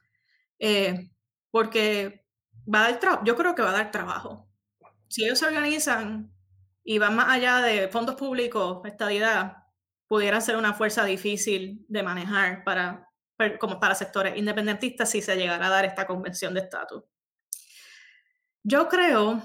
eh, 0.58 1.11
porque 1.50 2.26
va 2.72 2.87
a 2.87 2.92
dar 2.92 3.24
yo 3.24 3.37
creo 3.37 3.54
que 3.54 3.62
va 3.62 3.70
a 3.70 3.78
dar 3.78 3.90
trabajo. 3.90 4.48
Si 5.08 5.24
ellos 5.24 5.38
se 5.38 5.46
organizan 5.46 6.32
y 6.84 6.98
van 6.98 7.16
más 7.16 7.28
allá 7.28 7.61
de 7.61 7.88
fondos 7.88 8.16
públicos, 8.16 8.80
estabilidad, 8.84 9.64
pudiera 10.06 10.40
ser 10.40 10.56
una 10.56 10.74
fuerza 10.74 11.04
difícil 11.04 11.84
de 11.88 12.02
manejar 12.02 12.64
para, 12.64 13.08
como 13.58 13.78
para 13.78 13.94
sectores 13.94 14.37
independentistas 14.37 15.11
si 15.11 15.22
se 15.22 15.37
llegara 15.37 15.66
a 15.66 15.70
dar 15.70 15.84
esta 15.84 16.06
convención 16.06 16.54
de 16.54 16.61
estatus. 16.61 17.04
Yo 18.62 18.88
creo 18.88 19.42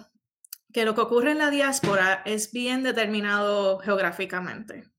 que 0.73 0.85
lo 0.85 0.95
que 0.95 1.01
ocurre 1.01 1.31
en 1.31 1.37
la 1.37 1.49
diáspora 1.49 2.23
es 2.25 2.51
bien 2.51 2.83
determinado 2.83 3.79
geográficamente 3.79 4.92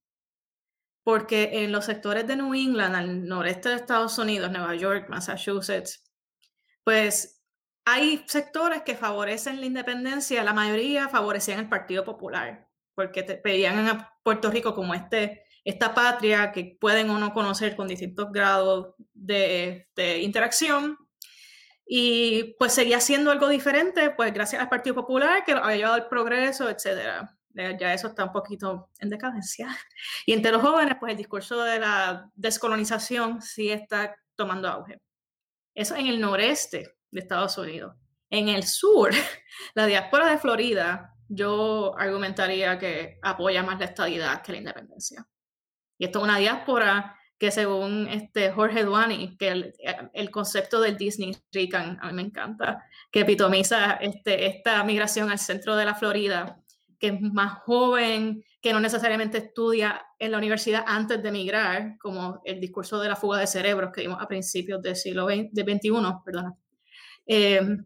porque 1.04 1.50
en 1.64 1.70
los 1.70 1.84
sectores 1.84 2.26
de 2.26 2.36
New 2.36 2.54
England, 2.54 2.96
al 2.96 3.28
noreste 3.28 3.68
de 3.68 3.76
Estados 3.76 4.18
Unidos, 4.18 4.50
Nueva 4.50 4.74
York, 4.74 5.08
Massachusetts, 5.10 6.02
pues 6.82 7.42
hay 7.84 8.24
sectores 8.26 8.82
que 8.82 8.96
favorecen 8.96 9.60
la 9.60 9.66
independencia, 9.66 10.42
la 10.42 10.54
mayoría 10.54 11.08
favorecían 11.10 11.60
el 11.60 11.68
Partido 11.68 12.04
Popular, 12.04 12.68
porque 12.94 13.22
te, 13.22 13.40
veían 13.44 13.86
a 13.86 14.18
Puerto 14.22 14.50
Rico 14.50 14.74
como 14.74 14.94
este, 14.94 15.44
esta 15.64 15.94
patria 15.94 16.50
que 16.52 16.78
pueden 16.80 17.10
o 17.10 17.18
no 17.18 17.34
conocer 17.34 17.76
con 17.76 17.86
distintos 17.86 18.32
grados 18.32 18.94
de, 19.12 19.86
interacción. 20.22 20.98
Y 21.86 22.56
pues 22.58 22.72
seguía 22.72 22.98
siendo 22.98 23.30
algo 23.30 23.48
diferente, 23.48 24.08
pues 24.08 24.32
gracias 24.32 24.62
al 24.62 24.70
Partido 24.70 24.94
Popular, 24.94 25.44
que 25.44 25.52
había 25.52 25.76
llevado 25.76 25.96
el 25.96 26.06
progreso, 26.06 26.70
etcétera 26.70 27.36
ya 27.54 27.94
eso 27.94 28.08
está 28.08 28.24
un 28.24 28.32
poquito 28.32 28.90
en 28.98 29.10
decadencia. 29.10 29.68
Y 30.26 30.32
entre 30.32 30.52
los 30.52 30.62
jóvenes, 30.62 30.96
pues 30.98 31.12
el 31.12 31.18
discurso 31.18 31.62
de 31.62 31.78
la 31.78 32.30
descolonización 32.34 33.42
sí 33.42 33.70
está 33.70 34.16
tomando 34.36 34.68
auge. 34.68 35.00
Eso 35.74 35.96
en 35.96 36.06
el 36.06 36.20
noreste 36.20 36.96
de 37.10 37.20
Estados 37.20 37.58
Unidos. 37.58 37.94
En 38.30 38.48
el 38.48 38.64
sur, 38.64 39.10
la 39.74 39.86
diáspora 39.86 40.30
de 40.30 40.38
Florida, 40.38 41.14
yo 41.28 41.94
argumentaría 41.98 42.78
que 42.78 43.18
apoya 43.22 43.62
más 43.62 43.78
la 43.78 43.86
estabilidad 43.86 44.42
que 44.42 44.52
la 44.52 44.58
independencia. 44.58 45.26
Y 45.98 46.06
esto 46.06 46.18
es 46.18 46.24
una 46.24 46.38
diáspora 46.38 47.16
que 47.38 47.50
según 47.50 48.08
este 48.08 48.52
Jorge 48.52 48.84
Duani, 48.84 49.36
que 49.36 49.72
el, 50.12 50.30
concepto 50.30 50.80
del 50.80 50.96
Disney 50.96 51.36
Rican, 51.52 51.98
a 52.00 52.08
mí 52.08 52.14
me 52.14 52.22
encanta, 52.22 52.84
que 53.10 53.20
epitomiza 53.20 53.94
este, 53.94 54.46
esta 54.46 54.82
migración 54.84 55.30
al 55.30 55.38
centro 55.38 55.76
de 55.76 55.84
la 55.84 55.94
Florida, 55.94 56.63
que 56.98 57.08
es 57.08 57.20
más 57.20 57.60
joven, 57.60 58.44
que 58.60 58.72
no 58.72 58.80
necesariamente 58.80 59.38
estudia 59.38 60.06
en 60.18 60.30
la 60.30 60.38
universidad 60.38 60.84
antes 60.86 61.22
de 61.22 61.28
emigrar, 61.28 61.96
como 61.98 62.40
el 62.44 62.60
discurso 62.60 62.98
de 62.98 63.08
la 63.08 63.16
fuga 63.16 63.38
de 63.38 63.46
cerebros 63.46 63.90
que 63.92 64.02
vimos 64.02 64.20
a 64.20 64.28
principios 64.28 64.80
del 64.82 64.96
siglo 64.96 65.26
XXI, 65.26 65.90
perdona. 66.24 66.56
Em, 67.26 67.84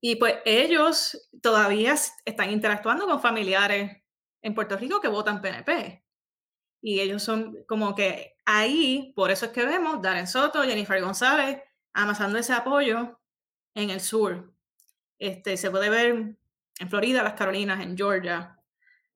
y 0.00 0.16
pues 0.16 0.36
ellos 0.44 1.30
todavía 1.42 1.94
están 2.24 2.50
interactuando 2.50 3.06
con 3.06 3.20
familiares 3.20 4.02
en 4.42 4.54
Puerto 4.54 4.76
Rico 4.76 5.00
que 5.00 5.08
votan 5.08 5.40
PNP. 5.40 6.04
Y 6.80 7.00
ellos 7.00 7.22
son 7.22 7.64
como 7.66 7.94
que 7.94 8.36
ahí, 8.44 9.12
por 9.16 9.30
eso 9.30 9.46
es 9.46 9.52
que 9.52 9.64
vemos 9.66 10.00
Darren 10.02 10.26
Soto, 10.26 10.62
Jennifer 10.62 11.00
González 11.02 11.60
amasando 11.92 12.38
ese 12.38 12.52
apoyo 12.52 13.18
en 13.74 13.90
el 13.90 14.00
sur. 14.00 14.54
Este, 15.18 15.56
se 15.56 15.70
puede 15.70 15.88
ver 15.88 16.36
en 16.78 16.90
Florida, 16.90 17.22
las 17.22 17.34
Carolinas, 17.34 17.82
en 17.82 17.96
Georgia. 17.96 18.58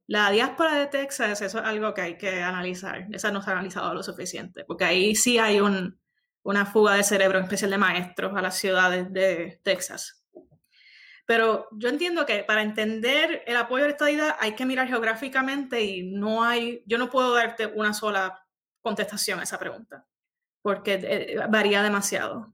La 0.06 0.30
diáspora 0.30 0.74
de 0.74 0.86
Texas, 0.86 1.40
eso 1.40 1.58
es 1.58 1.64
algo 1.64 1.94
que 1.94 2.00
hay 2.00 2.18
que 2.18 2.42
analizar. 2.42 3.06
Esa 3.12 3.30
no 3.30 3.42
se 3.42 3.50
ha 3.50 3.52
analizado 3.52 3.94
lo 3.94 4.02
suficiente, 4.02 4.64
porque 4.64 4.84
ahí 4.84 5.14
sí 5.14 5.38
hay 5.38 5.60
una 5.60 6.66
fuga 6.66 6.94
de 6.94 7.04
cerebro, 7.04 7.38
en 7.38 7.44
especial 7.44 7.70
de 7.70 7.78
maestros, 7.78 8.36
a 8.36 8.42
las 8.42 8.56
ciudades 8.56 9.12
de 9.12 9.60
Texas. 9.62 10.24
Pero 11.26 11.68
yo 11.70 11.88
entiendo 11.88 12.26
que 12.26 12.42
para 12.42 12.62
entender 12.62 13.44
el 13.46 13.56
apoyo 13.56 13.84
de 13.84 13.90
esta 13.90 14.10
idea 14.10 14.36
hay 14.40 14.56
que 14.56 14.66
mirar 14.66 14.88
geográficamente 14.88 15.80
y 15.80 16.10
no 16.10 16.42
hay, 16.42 16.82
yo 16.86 16.98
no 16.98 17.08
puedo 17.08 17.32
darte 17.32 17.66
una 17.66 17.94
sola 17.94 18.44
contestación 18.80 19.38
a 19.38 19.44
esa 19.44 19.58
pregunta, 19.58 20.08
porque 20.60 20.94
eh, 20.94 21.36
varía 21.48 21.84
demasiado. 21.84 22.52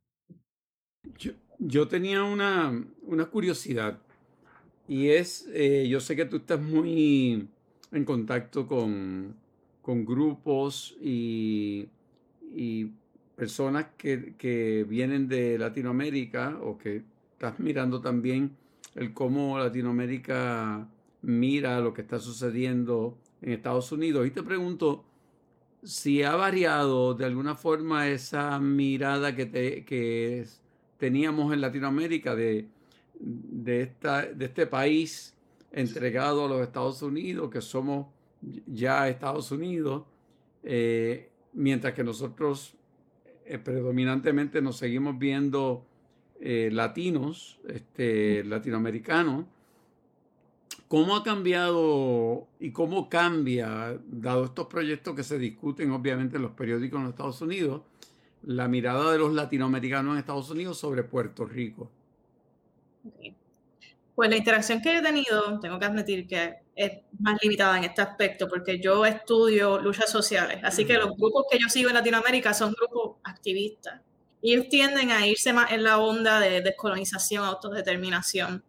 Yo, 1.59 1.89
tenía 1.89 2.22
una 2.22 2.85
curiosidad 3.30 3.99
y 4.89 5.09
es, 5.09 5.49
eh, 5.53 5.87
yo 5.89 6.01
sé 6.01 6.14
que 6.14 6.26
tú 6.26 6.37
estás 6.37 6.61
muy 6.61 7.49
en 7.93 8.05
contacto 8.05 8.66
con, 8.66 9.34
grupos 9.84 10.97
y, 11.01 11.89
personas 13.37 13.87
que, 13.97 14.87
vienen 14.89 15.28
de 15.28 15.59
Latinoamérica 15.59 16.59
o 16.62 16.78
que 16.78 17.03
estás 17.32 17.59
mirando 17.61 18.01
también 18.01 18.57
el 18.95 19.12
cómo 19.12 19.59
Latinoamérica 19.59 20.89
mira 21.22 21.80
lo 21.80 21.93
que 21.93 22.03
está 22.03 22.18
sucediendo 22.18 23.16
en 23.43 23.53
Estados 23.53 23.93
Unidos. 23.93 24.26
Y 24.26 24.30
te 24.30 24.43
pregunto 24.43 25.05
si 25.82 26.22
ha 26.22 26.34
variado 26.34 27.14
de 27.14 27.26
alguna 27.26 27.55
forma 27.55 28.09
esa 28.09 28.59
mirada 28.59 29.37
que, 29.37 29.51
que 29.84 30.47
teníamos 30.99 31.53
en 31.53 31.61
Latinoamérica 31.61 32.34
de, 32.34 32.68
de, 33.21 33.83
esta, 33.83 34.27
de 34.27 34.45
este 34.45 34.67
país 34.67 35.35
entregado 35.73 36.47
a 36.47 36.49
los 36.49 36.62
Estados 36.62 37.03
Unidos, 37.03 37.51
que 37.51 37.61
somos 37.61 38.07
ya 38.67 39.09
Estados 39.09 39.51
Unidos, 39.51 40.05
eh, 40.62 41.31
mientras 41.53 41.95
que 41.95 42.05
nosotros 42.05 42.75
eh, 43.45 43.59
predominantemente 43.59 44.61
nos 44.61 44.77
seguimos 44.77 45.19
viendo 45.19 45.85
eh, 46.41 46.71
latinos, 46.73 47.59
este, 47.69 48.45
latinoamericanos. 48.45 49.47
¿Cómo 50.89 51.17
ha 51.17 51.25
cambiado 51.25 52.47
y 52.61 52.71
cómo 52.71 53.09
cambia, 53.09 53.99
dado 54.07 54.45
estos 54.45 54.67
proyectos 54.67 55.14
que 55.17 55.25
se 55.25 55.39
discuten 55.39 55.91
obviamente 55.91 56.37
en 56.37 56.43
los 56.43 56.53
periódicos 56.53 56.99
en 56.99 57.05
los 57.05 57.12
Estados 57.12 57.41
Unidos, 57.41 57.83
la 58.43 58.69
mirada 58.69 59.11
de 59.11 59.19
los 59.19 59.33
latinoamericanos 59.33 60.12
en 60.12 60.19
Estados 60.19 60.51
Unidos 60.51 60.79
sobre 60.79 61.03
Puerto 61.03 61.45
Rico? 61.45 61.91
Pues 64.14 64.30
la 64.30 64.36
interacción 64.36 64.80
que 64.80 64.96
he 64.96 65.02
tenido, 65.02 65.61
tengo 65.61 65.78
que 65.78 65.84
admitir 65.84 66.26
que 66.26 66.57
es 66.74 66.92
más 67.18 67.38
limitada 67.42 67.76
en 67.78 67.84
este 67.84 68.02
aspecto, 68.02 68.48
porque 68.48 68.80
yo 68.80 69.04
estudio 69.04 69.78
luchas 69.78 70.11
sociales, 70.11 70.61
así 70.62 70.86
que 70.86 70.94
los 70.94 71.16
grupos 71.16 71.44
que 71.50 71.59
yo 71.59 71.68
sigo 71.68 71.88
en 71.88 71.94
Latinoamérica 71.96 72.54
son 72.54 72.72
grupos 72.72 73.16
activistas. 73.24 74.00
Y 74.40 74.54
ellos 74.54 74.68
tienden 74.68 75.11
a 75.11 75.26
irse 75.26 75.52
más 75.52 75.72
en 75.72 75.82
la 75.82 75.98
onda 75.98 76.40
de 76.40 76.61
descolonización, 76.61 77.44
autodeterminación. 77.44 78.62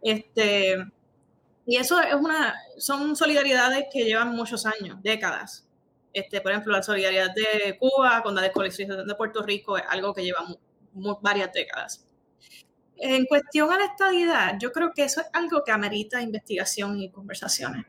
Este, 0.00 0.76
y 1.66 1.76
eso 1.76 2.00
es 2.00 2.14
una, 2.14 2.54
son 2.78 3.14
solidaridades 3.14 3.86
que 3.92 4.04
llevan 4.04 4.34
muchos 4.34 4.64
años, 4.64 5.02
décadas. 5.02 5.66
Este, 6.14 6.40
por 6.40 6.52
ejemplo, 6.52 6.72
la 6.72 6.82
solidaridad 6.82 7.34
de 7.34 7.76
Cuba 7.78 8.22
con 8.22 8.34
la 8.34 8.42
descolonización 8.42 9.06
de 9.06 9.14
Puerto 9.14 9.42
Rico 9.42 9.76
es 9.76 9.84
algo 9.88 10.14
que 10.14 10.24
lleva 10.24 10.46
varias 11.20 11.52
décadas. 11.52 12.06
En 13.00 13.26
cuestión 13.26 13.70
a 13.70 13.78
la 13.78 13.84
estadidad, 13.86 14.58
yo 14.58 14.72
creo 14.72 14.92
que 14.92 15.04
eso 15.04 15.20
es 15.20 15.28
algo 15.32 15.62
que 15.64 15.70
amerita 15.70 16.20
investigación 16.20 16.98
y 17.00 17.10
conversaciones. 17.10 17.86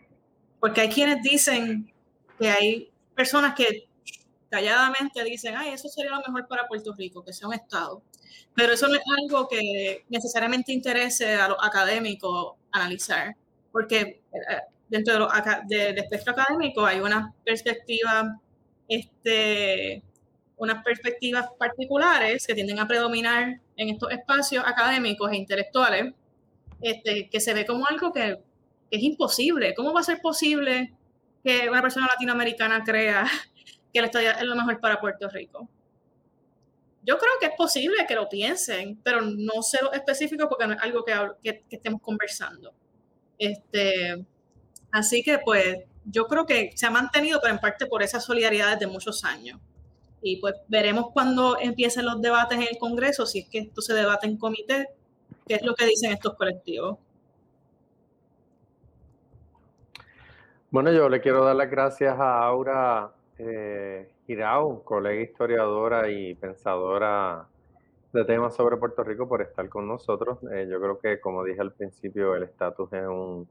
Porque 0.60 0.82
hay 0.82 0.90
quienes 0.90 1.24
dicen 1.24 1.92
que 2.38 2.50
hay 2.50 2.92
personas 3.16 3.56
que 3.56 3.88
calladamente 4.50 5.24
dicen, 5.24 5.56
ay, 5.56 5.70
eso 5.70 5.90
sería 5.90 6.12
lo 6.12 6.22
mejor 6.22 6.48
para 6.48 6.68
Puerto 6.68 6.94
Rico, 6.94 7.24
que 7.24 7.34
sea 7.34 7.48
un 7.48 7.54
Estado. 7.54 8.02
Pero 8.56 8.74
eso 8.74 8.88
no 8.88 8.96
es 8.96 9.04
algo 9.22 9.48
que 9.48 10.06
necesariamente 10.10 10.72
interese 10.72 11.36
a 11.36 11.48
los 11.48 11.58
académicos 11.62 12.54
analizar, 12.72 13.36
porque 13.72 14.22
eh, 14.32 14.62
dentro 14.88 15.30
del 15.68 15.98
espectro 15.98 16.34
académico 16.34 16.86
hay 16.86 17.00
una 17.00 17.34
perspectiva 17.44 18.40
este, 18.88 20.04
unas 20.58 20.84
perspectivas 20.84 21.48
particulares 21.58 22.46
que 22.46 22.54
tienden 22.54 22.80
a 22.80 22.88
predominar 22.88 23.62
en 23.80 23.90
estos 23.90 24.12
espacios 24.12 24.64
académicos 24.68 25.32
e 25.32 25.38
intelectuales, 25.38 26.14
este, 26.82 27.30
que 27.30 27.40
se 27.40 27.54
ve 27.54 27.66
como 27.66 27.88
algo 27.88 28.12
que, 28.12 28.38
es 28.92 29.04
imposible. 29.04 29.74
¿Cómo 29.76 29.94
va 29.94 30.02
a 30.02 30.04
ser 30.04 30.20
posible 30.22 30.94
que 31.44 31.70
una 31.70 31.82
persona 31.82 32.08
latinoamericana 32.08 32.84
crea 32.84 33.26
que 33.94 34.02
la 34.02 34.08
estadía 34.08 34.32
es 34.32 34.44
lo 34.44 34.56
mejor 34.56 34.80
para 34.80 35.00
Puerto 35.00 35.30
Rico? 35.30 35.70
Yo 37.04 37.18
creo 37.18 37.32
que 37.40 37.48
es 37.48 37.54
posible 37.56 38.06
que 38.08 38.16
lo 38.16 38.28
piensen, 38.28 39.00
pero 39.04 39.22
no 39.22 39.62
sé 39.62 39.80
lo 39.82 39.94
específico 39.94 40.50
porque 40.50 40.68
no 40.68 40.74
es 40.74 40.82
algo 40.82 41.04
que, 41.04 41.14
que, 41.42 41.64
que 41.70 41.76
estemos 41.78 42.02
conversando. 42.02 42.74
Este, 43.38 44.26
así 44.92 45.24
que 45.24 45.40
pues 45.40 45.78
yo 46.04 46.28
creo 46.28 46.46
que 46.46 46.72
se 46.76 46.86
ha 46.86 46.92
mantenido, 46.92 47.40
pero 47.42 47.54
en 47.54 47.60
parte 47.60 47.86
por 47.86 48.04
esa 48.04 48.20
solidaridad 48.20 48.78
de 48.78 48.88
muchos 48.88 49.24
años. 49.24 49.60
Y 50.22 50.38
pues 50.38 50.56
veremos 50.68 51.12
cuando 51.14 51.58
empiecen 51.60 52.06
los 52.06 52.22
debates 52.22 52.58
en 52.58 52.68
el 52.70 52.78
Congreso, 52.78 53.26
si 53.26 53.40
es 53.40 53.50
que 53.50 53.60
esto 53.60 53.82
se 53.82 53.94
debate 53.94 54.28
en 54.28 54.38
comité, 54.38 54.90
qué 55.48 55.56
es 55.56 55.64
lo 55.64 55.74
que 55.76 55.86
dicen 55.86 56.12
estos 56.12 56.36
colectivos. 56.36 56.98
Bueno, 60.72 60.92
yo 60.92 61.10
le 61.10 61.20
quiero 61.20 61.44
dar 61.44 61.56
las 61.56 61.72
gracias 61.72 62.20
a 62.20 62.44
Aura 62.44 63.12
eh, 63.40 64.12
Girao, 64.28 64.84
colega 64.84 65.22
historiadora 65.22 66.12
y 66.12 66.36
pensadora 66.36 67.48
de 68.14 68.26
temas 68.26 68.56
sobre 68.56 68.78
Puerto 68.78 69.04
Rico, 69.04 69.28
por 69.28 69.42
estar 69.42 69.68
con 69.70 69.88
nosotros. 69.88 70.38
Eh, 70.52 70.68
yo 70.70 70.80
creo 70.80 71.00
que, 71.00 71.20
como 71.20 71.44
dije 71.44 71.62
al 71.62 71.72
principio, 71.72 72.36
el 72.36 72.44
estatus 72.44 72.92
es 72.94 73.08
un 73.08 73.48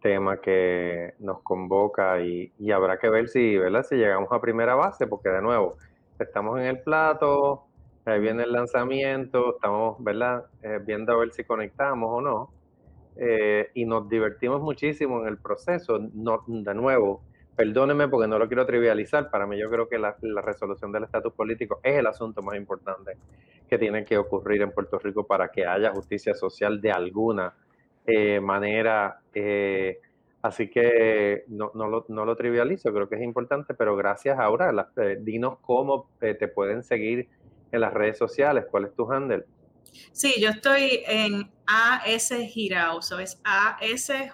tema 0.00 0.40
que 0.40 1.14
nos 1.18 1.40
convoca 1.40 2.20
y, 2.20 2.52
y, 2.58 2.70
habrá 2.72 2.98
que 2.98 3.08
ver 3.08 3.28
si, 3.28 3.56
¿verdad? 3.56 3.84
si 3.88 3.96
llegamos 3.96 4.30
a 4.30 4.40
primera 4.40 4.74
base, 4.74 5.06
porque 5.06 5.30
de 5.30 5.40
nuevo, 5.40 5.78
estamos 6.22 6.58
en 6.60 6.66
el 6.66 6.80
plato, 6.80 7.66
ahí 8.04 8.20
viene 8.20 8.44
el 8.44 8.52
lanzamiento, 8.52 9.54
estamos, 9.54 10.02
¿verdad? 10.02 10.46
Eh, 10.62 10.80
viendo 10.84 11.12
a 11.12 11.16
ver 11.16 11.32
si 11.32 11.44
conectamos 11.44 12.10
o 12.10 12.20
no. 12.20 12.50
Eh, 13.16 13.70
y 13.74 13.84
nos 13.84 14.08
divertimos 14.08 14.62
muchísimo 14.62 15.20
en 15.22 15.28
el 15.28 15.38
proceso. 15.38 15.98
No, 16.14 16.42
de 16.46 16.74
nuevo, 16.74 17.22
perdónenme 17.56 18.08
porque 18.08 18.28
no 18.28 18.38
lo 18.38 18.48
quiero 18.48 18.66
trivializar. 18.66 19.30
Para 19.30 19.46
mí, 19.46 19.58
yo 19.58 19.70
creo 19.70 19.88
que 19.88 19.98
la, 19.98 20.16
resolución 20.42 20.92
del 20.92 21.04
estatus 21.04 21.32
político 21.32 21.80
es 21.82 21.98
el 21.98 22.06
asunto 22.06 22.42
más 22.42 22.56
importante 22.56 23.16
que 23.68 23.78
tiene 23.78 24.04
que 24.04 24.18
ocurrir 24.18 24.62
en 24.62 24.72
Puerto 24.72 24.98
Rico 24.98 25.26
para 25.26 25.48
que 25.48 25.66
haya 25.66 25.92
justicia 25.92 26.34
social 26.34 26.80
de 26.80 26.92
alguna 26.92 27.54
eh, 28.06 28.40
manera. 28.40 29.20
Así 30.42 30.68
que 30.68 31.44
no, 31.46 31.70
no, 31.74 31.86
lo, 31.86 32.04
no, 32.08 32.24
lo, 32.24 32.36
trivializo, 32.36 32.92
creo 32.92 33.08
que 33.08 33.14
es 33.14 33.22
importante, 33.22 33.74
pero 33.74 33.94
gracias 33.96 34.38
ahora. 34.40 34.90
Eh, 34.96 35.18
dinos 35.20 35.58
cómo 35.62 36.10
eh, 36.20 36.34
te 36.34 36.48
pueden 36.48 36.82
seguir 36.82 37.28
en 37.70 37.80
las 37.80 37.94
redes 37.94 38.18
sociales, 38.18 38.66
cuál 38.68 38.86
es 38.86 38.94
tu 38.94 39.10
handle. 39.10 39.44
Sí, 40.12 40.34
yo 40.40 40.50
estoy 40.50 41.04
en 41.06 41.48
AS 41.66 42.34
Girau, 42.48 43.00
so 43.02 43.20
es 43.20 43.40
A-S-J-I-R-A-U 43.44 44.32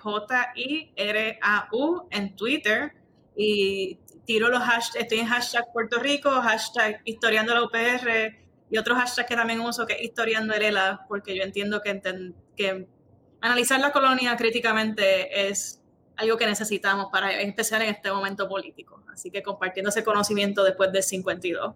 en 2.11 2.37
Twitter 2.37 2.93
y 3.37 3.99
tiro 4.25 4.49
los 4.49 4.61
hashtags, 4.61 4.97
estoy 4.97 5.19
en 5.19 5.27
hashtag 5.27 5.71
Puerto 5.73 5.99
Rico, 5.99 6.31
hashtag 6.31 7.03
historiando 7.05 7.55
la 7.55 7.65
UPR 7.65 8.35
y 8.71 8.79
otros 8.79 8.99
hashtags 8.99 9.29
que 9.29 9.37
también 9.37 9.61
uso 9.61 9.87
que 9.87 9.93
es 9.95 10.03
historiando 10.03 10.55
ELA, 10.55 11.05
porque 11.09 11.37
yo 11.37 11.43
entiendo 11.43 11.81
que, 11.83 12.01
que 12.57 12.87
analizar 13.41 13.81
la 13.81 13.93
colonia 13.93 14.37
críticamente 14.37 15.49
es 15.49 15.78
algo 16.19 16.37
que 16.37 16.47
necesitamos 16.47 17.07
para 17.11 17.41
empezar 17.41 17.81
en 17.83 17.91
este 17.91 18.11
momento 18.11 18.49
político. 18.49 19.03
Así 19.13 19.31
que 19.31 19.43
compartiendo 19.43 19.91
ese 19.91 20.05
conocimiento 20.05 20.65
después 20.65 20.93
del 20.93 21.03
52. 21.03 21.75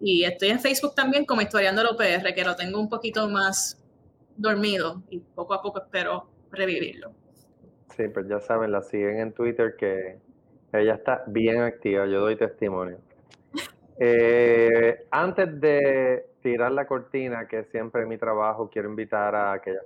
Y 0.00 0.24
estoy 0.24 0.50
en 0.50 0.60
Facebook 0.60 0.94
también 0.94 1.24
como 1.24 1.42
Historiando 1.42 1.82
el 1.82 1.88
OPR, 1.88 2.34
que 2.34 2.44
lo 2.44 2.56
tengo 2.56 2.80
un 2.80 2.88
poquito 2.88 3.28
más 3.28 3.80
dormido 4.36 5.02
y 5.10 5.18
poco 5.18 5.54
a 5.54 5.62
poco 5.62 5.82
espero 5.82 6.28
revivirlo. 6.50 7.12
Sí, 7.96 8.08
pues 8.08 8.26
ya 8.28 8.40
saben, 8.40 8.72
la 8.72 8.82
siguen 8.82 9.18
en 9.18 9.32
Twitter 9.32 9.74
que 9.76 10.18
ella 10.72 10.94
está 10.94 11.24
bien 11.26 11.60
activa, 11.60 12.06
yo 12.06 12.20
doy 12.20 12.36
testimonio. 12.36 12.98
Eh, 14.04 15.06
antes 15.10 15.60
de 15.60 16.26
tirar 16.40 16.72
la 16.72 16.86
cortina, 16.86 17.46
que 17.46 17.62
siempre 17.64 18.02
es 18.02 18.08
mi 18.08 18.16
trabajo, 18.16 18.68
quiero 18.68 18.88
invitar 18.88 19.34
a 19.34 19.52
aquellas 19.52 19.84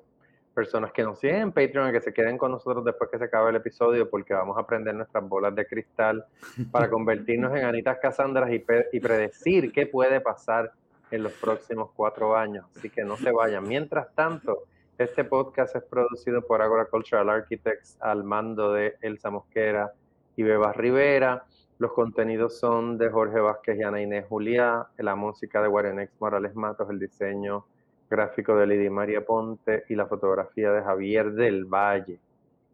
personas 0.57 0.91
que 0.91 1.03
nos 1.03 1.19
siguen 1.19 1.37
en 1.37 1.53
Patreon 1.53 1.93
que 1.93 2.01
se 2.01 2.15
queden 2.15 2.39
con 2.39 2.51
nosotros 2.51 2.83
después 2.83 3.11
que 3.11 3.19
se 3.19 3.25
acabe 3.25 3.51
el 3.51 3.57
episodio 3.57 4.09
porque 4.09 4.33
vamos 4.33 4.57
a 4.57 4.61
aprender 4.61 4.95
nuestras 4.95 5.29
bolas 5.29 5.55
de 5.55 5.67
cristal 5.67 6.25
para 6.71 6.89
convertirnos 6.91 7.55
en 7.55 7.67
Anitas 7.67 7.99
Casandras 8.01 8.51
y, 8.51 8.65
y 8.93 9.01
predecir 9.01 9.71
qué 9.71 9.87
puede 9.87 10.23
pasar 10.23 10.73
en 11.11 11.23
los 11.23 11.33
próximos 11.35 11.91
cuatro 11.95 12.35
años. 12.35 12.65
Así 12.75 12.89
que 12.89 13.05
no 13.05 13.19
se 13.19 13.31
vayan. 13.31 13.69
Mientras 13.69 14.15
tanto, 14.15 14.65
este 14.97 15.25
podcast 15.25 15.77
es 15.77 15.83
producido 15.83 16.41
por 16.41 16.63
Agora 16.63 16.87
Cultural 16.87 17.29
Architects 17.29 17.99
al 18.01 18.25
mando 18.25 18.73
de 18.73 18.97
Elsa 19.03 19.29
Mosquera 19.29 19.93
y 20.37 20.43
Bebas 20.43 20.75
Rivera. 20.75 21.45
Los 21.79 21.93
contenidos 21.93 22.59
son 22.59 22.97
de 22.97 23.11
Jorge 23.11 23.41
Vázquez 23.41 23.79
y 23.79 23.83
Ana 23.83 24.01
Inés 24.01 24.25
Juliá, 24.27 24.87
la 24.97 25.17
música 25.17 25.61
de 25.61 25.69
Guarenex 25.69 26.19
Morales 26.19 26.55
Matos, 26.55 26.89
el 26.89 26.99
diseño 26.99 27.67
gráfico 28.09 28.57
de 28.57 28.67
Lidia 28.67 28.91
María 28.91 29.25
Ponte 29.25 29.85
y 29.89 29.95
la 29.95 30.07
fotografía 30.07 30.73
de 30.73 30.83
Javier 30.83 31.33
del 31.33 31.65
Valle. 31.65 32.21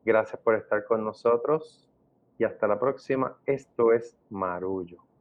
Gracias 0.04 0.40
por 0.40 0.54
estar 0.54 0.84
con 0.84 1.04
nosotros 1.04 1.88
y 2.38 2.44
hasta 2.44 2.66
la 2.66 2.78
próxima. 2.78 3.36
Esto 3.46 3.92
es 3.92 4.16
Marullo. 4.30 5.11